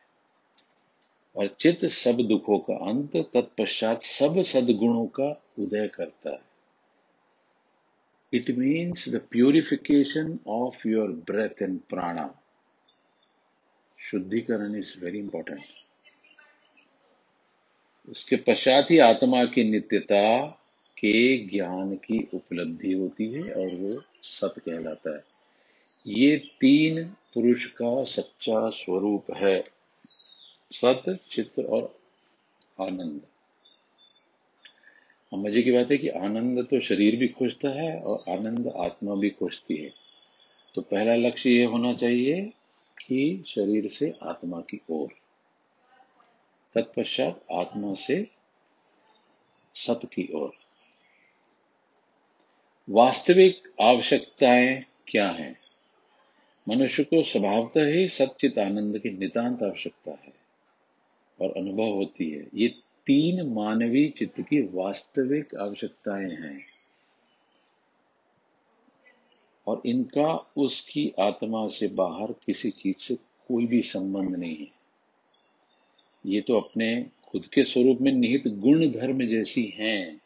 और 1.37 1.57
चित्त 1.61 1.85
सब 1.85 2.17
दुखों 2.17 2.59
का 2.59 2.75
अंत, 2.75 3.17
तत्पश्चात 3.17 4.03
सब 4.03 4.43
सदगुणों 4.43 5.07
का 5.07 5.43
उदय 5.59 5.89
करता 5.89 6.31
है। 6.31 6.43
It 8.33 8.51
means 8.51 9.09
the 9.09 9.21
purification 9.31 10.39
of 10.47 10.89
your 10.89 11.09
breath 11.09 11.63
and 11.63 11.81
prana 11.81 12.43
shuddhikaran 13.99 14.75
is 14.75 15.05
very 15.05 15.19
important 15.19 15.61
उसके 18.09 18.37
पश्चात 18.37 18.91
ही 18.91 18.99
आत्मा 18.99 19.45
की 19.45 19.65
नित्यता 19.65 20.47
के 20.99 21.39
ज्ञान 21.39 21.95
की 21.95 22.29
उपलब्धि 22.35 22.93
होती 22.93 23.33
है 23.33 23.53
और 23.53 23.75
वो 23.75 24.03
सत 24.23 24.55
कहलाता 24.59 25.15
है। 25.17 25.25
ये 26.07 26.37
तीन 26.37 27.05
पुरुष 27.35 27.65
का 27.67 28.05
सच्चा 28.05 28.69
स्वरूप 28.71 29.33
है, 29.37 29.65
सत, 30.73 31.19
चित्त 31.33 31.59
और 31.61 31.99
आनंद। 32.81 33.21
मज़े 35.35 35.63
की 35.63 35.73
बात 35.73 35.91
है 35.91 35.97
कि 35.97 36.09
आनंद 36.09 36.67
तो 36.71 36.81
शरीर 36.81 37.17
भी 37.17 37.29
खोजता 37.29 37.69
है 37.69 37.99
और 38.01 38.25
आनंद 38.29 38.73
आत्मा 38.77 39.15
भी 39.15 39.31
खोजती 39.31 39.77
है। 39.77 39.93
तो 40.75 40.83
पहला 40.83 41.15
लक्ष्य 41.17 41.51
यह 41.51 41.69
होना 41.69 41.93
चाहिए 41.93 42.41
कि 43.07 43.45
शरीर 43.47 43.89
से 43.89 44.15
आत्मा 44.23 44.61
की 44.61 44.81
ओर। 44.91 45.09
तत्पश्चात 46.77 47.45
आत्मा 47.53 47.95
से 47.95 48.31
सत 49.75 50.01
की 50.05 50.29
ओर। 50.35 50.53
वास्तविक 52.91 53.75
आवश्यकताएँ 53.81 54.85
क्या 55.09 55.31
हैं? 55.31 55.61
मनुष्य 56.69 57.05
को 57.05 57.23
स्वभावतः 57.23 57.87
ही 57.87 58.09
सचित 58.09 58.59
आनंद 58.59 58.99
की 58.99 59.11
नितांत 59.11 59.63
आवश्यकता 59.63 60.11
है 60.11 60.33
और 61.43 61.53
अनुभव 61.57 61.87
होती 61.87 62.31
है। 62.31 62.47
ये 62.55 62.69
तीन 63.07 63.53
मानवीय 63.53 64.09
चित्त 64.09 64.41
की 64.41 64.61
वास्तविक 64.61 65.55
आवश्यकताएँ 65.55 66.31
हैं। 66.31 66.67
और 69.67 69.83
इनका 69.87 70.53
उसकी 70.57 71.15
आत्मा 71.21 71.69
से 71.69 71.89
बाहर 71.89 72.33
किसी 72.33 72.71
चीज़ 72.71 72.97
से 72.99 73.15
कोई 73.15 73.67
भी 73.67 73.83
संबंध 73.83 74.37
नहीं 74.37 74.57
है। 74.57 74.76
ये 76.27 76.41
तो 76.41 76.61
अपने 76.61 77.07
खुद 77.27 77.47
के 77.47 77.65
स्वरूप 77.65 77.99
में 78.01 78.13
निहित 78.13 78.49
गुण 78.49 78.91
धर्म 78.91 79.27
जैसी 79.27 79.75
हैं, 79.79 80.21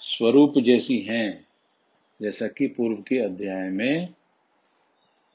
स्वरूप 0.00 0.58
जैसी 0.58 0.98
हैं, 0.98 1.46
जैसा 2.22 2.48
कि 2.48 2.66
पूर्व 2.66 2.96
के 2.96 3.18
अध्याय 3.18 3.70
में 3.70 4.14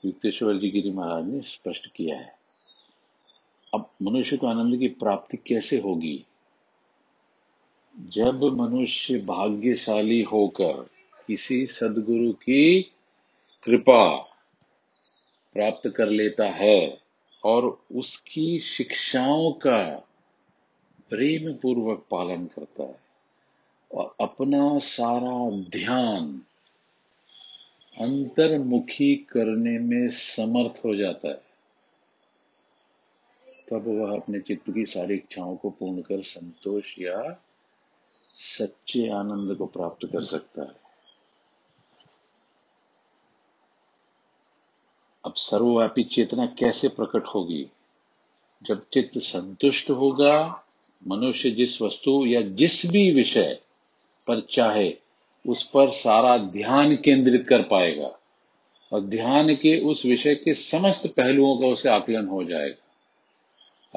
युक्तेश्वर 0.05 0.57
जी 0.57 0.69
गिरी 0.69 0.91
महाराज 0.91 1.25
ने 1.25 1.41
स्पष्ट 1.41 1.87
किया 1.95 2.17
है। 2.17 2.35
अब 3.73 3.89
मनुष्य 4.01 4.37
को 4.37 4.47
आनंद 4.47 4.79
की 4.79 4.87
प्राप्ति 4.87 5.37
कैसे 5.37 5.79
होगी? 5.79 6.25
जब 7.99 8.43
मनुष्य 8.43 9.17
भाग्यशाली 9.17 10.21
होकर 10.21 10.89
किसी 11.27 11.67
सदगुरु 11.67 12.33
की 12.33 12.81
कृपा 13.63 14.17
प्राप्त 15.53 15.89
कर 15.89 16.09
लेता 16.09 16.49
है 16.49 17.04
और 17.45 17.81
उसकी 17.95 18.59
शिक्षाओं 18.59 19.51
का 19.51 19.95
प्रेम 21.09 21.53
पूर्वक 21.53 22.05
पालन 22.11 22.45
करता 22.45 22.83
है 22.83 22.99
और 23.91 24.15
अपना 24.19 24.77
सारा 24.79 25.61
ध्यान 25.69 26.41
अंतर्मुखी 27.99 29.15
करने 29.15 29.79
में 29.79 30.09
समर्थ 30.09 30.85
हो 30.85 30.95
जाता 30.95 31.27
है। 31.27 31.41
तब 33.69 33.87
वह 33.87 34.15
अपने 34.15 34.39
चित्त 34.39 34.73
की 34.73 34.85
सारी 34.85 35.13
इच्छाओं 35.13 35.55
को 35.55 35.69
पूर्ण 35.69 36.01
कर 36.01 36.21
संतोष 36.21 36.99
या 36.99 37.43
सच्चे 38.37 39.09
आनंद 39.09 39.57
को 39.57 39.65
प्राप्त 39.65 40.05
कर 40.05 40.23
सकता 40.23 40.61
है। 40.61 40.84
सर्वव्यापी 45.49 46.03
चेतना 46.03 46.45
कैसे 46.45 46.87
प्रकट 46.87 47.23
होगी? 47.23 47.67
जब 48.63 48.85
चित्त 48.93 49.17
संतुष्ट 49.17 49.89
होगा, 49.89 50.65
मनुष्य 51.07 51.49
जिस 51.49 51.81
वस्तु 51.81 52.25
या 52.25 52.41
जिस 52.41 52.85
भी 52.85 53.11
विषय 53.11 53.59
पर 54.27 54.47
चाहे, 54.51 54.95
उस 55.47 55.63
पर 55.63 55.89
सारा 55.89 56.37
ध्यान 56.37 56.95
केंद्रित 56.95 57.47
कर 57.49 57.61
पाएगा 57.61 58.19
और 58.93 59.01
ध्यान 59.01 59.55
के 59.55 59.79
उस 59.79 60.05
विषय 60.05 60.35
के 60.35 60.53
समस्त 60.53 61.07
पहलुओं 61.07 61.57
का 61.57 61.67
उसे 61.67 61.89
आकलन 61.89 62.27
हो 62.27 62.43
जाएगा। 62.43 62.81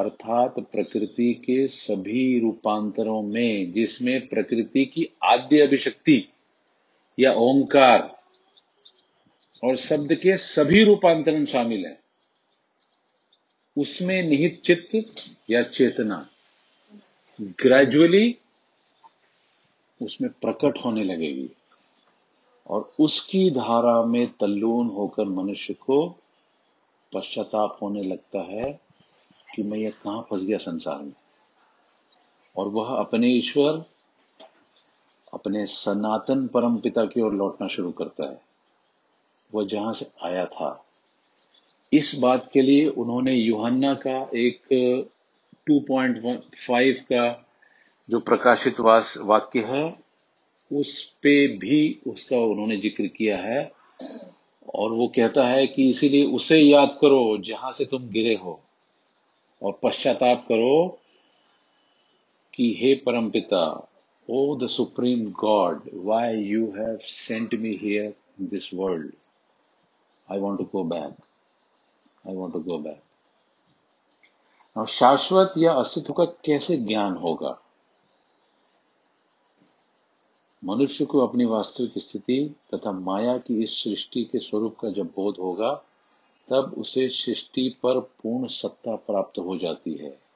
अर्थात 0.03 0.55
प्रकृति 0.59 1.35
के 1.35 1.69
सभी 1.69 2.41
रूपांतरों 2.41 3.23
में, 3.23 3.73
जिसमें 3.73 4.27
प्रकृति 4.27 4.85
की 4.85 5.09
आद्य 5.25 5.61
अभिशक्ति 5.61 6.29
या 7.19 7.33
ओंकार 7.33 8.18
और 9.65 9.77
शब्द 9.77 10.15
के 10.15 10.37
सभी 10.37 10.85
रूपांतरण 10.85 11.45
शामिल 11.45 11.87
हैं। 11.87 12.01
उसमें 13.79 14.23
निहित 14.23 14.63
चित्त 14.65 15.37
या 15.51 15.63
चेतना। 15.63 16.31
ग्रेजुअली 17.41 18.39
उसमें 20.03 20.31
प्रकट 20.31 20.85
होने 20.85 21.05
लगेगी। 21.05 21.51
और 22.67 22.93
उसकी 23.01 23.51
धारा 23.51 24.03
में 24.03 24.33
तल्लून 24.41 24.87
होकर 24.87 25.25
मनुष्य 25.25 25.75
को 25.75 26.09
पश्चाताप 27.15 27.79
होने 27.83 28.03
लगता 28.03 28.39
है 28.39 28.81
कि 29.55 29.63
मैं 29.63 29.79
ये 29.79 29.91
कहाँ 29.91 30.27
फंस 30.31 30.45
गया 30.45 30.59
संसार 30.59 31.03
में। 31.03 31.13
और 32.57 32.69
वह 32.69 32.97
अपने 32.97 33.29
ईश्वर, 33.29 33.85
अपने 35.33 35.67
सनातन 35.67 36.47
परम 36.47 36.77
पिता 36.77 37.05
की 37.05 37.21
ओर 37.21 37.35
लौटना 37.35 37.69
शुरू 37.69 37.93
करता 37.93 38.31
है। 38.31 38.48
वह 39.55 39.67
जहाँ 39.67 39.93
से 39.93 40.07
आया 40.25 40.45
था। 40.47 40.85
इस 41.93 42.15
बात 42.19 42.51
के 42.53 42.63
लिए 42.63 42.89
उन्होंने 42.89 43.35
युहन्ना 43.35 43.95
का 43.95 44.31
एक 44.35 44.63
2.5 45.71 47.01
का 47.01 47.45
जो 48.11 48.21
प्रकाशित 48.21 48.81
वास, 48.81 49.19
वाक्य 49.19 49.61
है, 49.61 49.97
उस 50.73 51.15
पे 51.23 51.47
भी 51.49 52.01
उसका 52.07 52.37
उन्होंने 52.37 52.77
ज़िक्र 52.77 53.07
किया 53.07 53.39
है। 53.39 53.73
और 54.75 54.93
वो 54.93 55.09
कहता 55.09 55.47
है 55.47 55.67
कि 55.67 55.89
इसीलिए 55.89 56.25
उसे 56.25 56.57
याद 56.57 56.99
करो, 57.01 57.39
जहाँ 57.39 57.73
से 57.73 57.85
तुम 57.85 58.09
गिरे 58.09 58.35
हो। 58.35 58.61
और 59.63 59.79
पश्चाताप 59.83 60.45
करो 60.49 60.99
कि 62.55 62.79
हे 62.81 62.95
परम 62.95 63.31
पिता 63.31 63.89
O 64.31 64.57
the 64.57 64.67
supreme 64.67 65.31
God 65.31 65.81
why 65.95 66.37
you 66.37 66.67
have 66.67 66.99
sent 67.03 67.55
me 67.55 67.79
here 67.83 68.15
this 68.41 68.75
world 68.75 69.13
I 70.33 70.39
want 70.39 70.59
to 70.59 70.65
go 70.65 70.85
back 70.85 71.15
I 72.29 72.35
want 72.35 72.55
to 72.55 72.61
go 72.61 72.79
back 72.79 73.03
और 74.77 74.87
शाश्वत 74.87 75.53
या 75.59 75.73
अस्तित्व 75.73 76.13
का 76.13 76.25
कैसे 76.25 76.77
ज्ञान 76.77 77.17
होगा? 77.17 77.61
मनुष्य 80.65 81.05
को 81.05 81.27
अपनी 81.27 81.45
वास्तविक 81.45 81.93
स्थिति 81.99 82.57
तथा 82.75 82.93
माया 82.93 83.39
की 83.39 83.63
इस 83.63 83.85
सृष्टि 83.85 84.25
के 84.25 84.39
स्वरूप 84.39 84.77
का 84.79 84.91
जब 84.91 85.07
बोध 85.07 85.37
होगा, 85.39 85.85
तब 86.49 86.75
उसे 86.79 87.09
सृष्टि 87.09 87.77
पर 87.83 88.01
पूर्ण 88.01 88.47
सत्ता 88.47 88.97
प्राप्त 88.97 89.39
हो 89.39 89.59
जाती 89.59 89.95
है। 89.95 90.28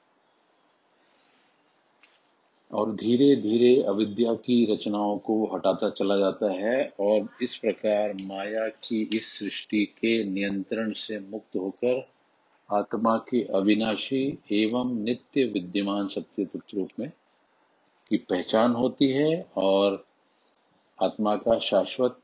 और 2.71 2.95
धीरे 2.95 3.35
धीरे 3.35 3.83
अविद्या 3.83 4.33
की 4.33 4.73
रचनाओं 4.73 5.17
को 5.17 5.55
हटाता 5.55 5.89
चला 5.89 6.17
जाता 6.17 6.51
है 6.51 6.93
और 6.99 7.29
इस 7.41 7.55
प्रकार 7.55 8.13
माया 8.13 8.67
की 8.67 9.09
इस 9.13 9.39
सृष्टि 9.39 9.85
के 9.85 10.23
नियंत्रण 10.23 10.91
से 10.91 11.19
मुक्त 11.19 11.55
होकर 11.55 12.09
आत्मा 12.71 13.17
के 13.17 13.43
अविनाशी 13.43 14.39
एवं 14.51 15.03
नित्य 15.03 15.43
विद्यमान 15.43 16.07
सत्य 16.07 16.47
रूप 16.55 16.89
में 16.99 17.11
की 18.09 18.17
पहचान 18.17 18.71
होती 18.71 19.11
है 19.11 19.45
और 19.57 20.05
आत्मा 21.03 21.35
का 21.35 21.59
शाश्वत 21.59 22.19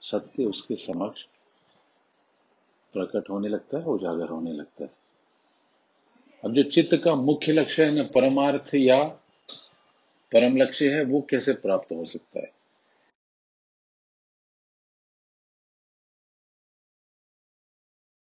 सत्य 0.00 0.44
उसके 0.44 0.74
समक्ष 0.74 1.22
प्रकट 2.92 3.30
होने 3.30 3.48
लगता 3.48 3.78
है, 3.78 3.84
उजागर 3.84 4.28
होने 4.28 4.52
लगता 4.52 4.84
है। 4.84 4.90
अब 6.44 6.52
जो 6.52 6.62
चित्त 6.62 6.96
का 7.04 7.14
मुख्य 7.14 7.52
लक्ष्य 7.52 7.84
है, 7.84 8.00
न 8.00 8.02
परमार्थ 8.02 8.70
या 8.74 9.20
परम 10.32 10.56
लक्ष्य 10.56 10.94
है 10.94 11.04
वो 11.04 11.22
कैसे 11.30 11.52
प्राप्त 11.54 11.92
हो 11.92 12.04
सकता 12.04 12.40
है? 12.40 12.53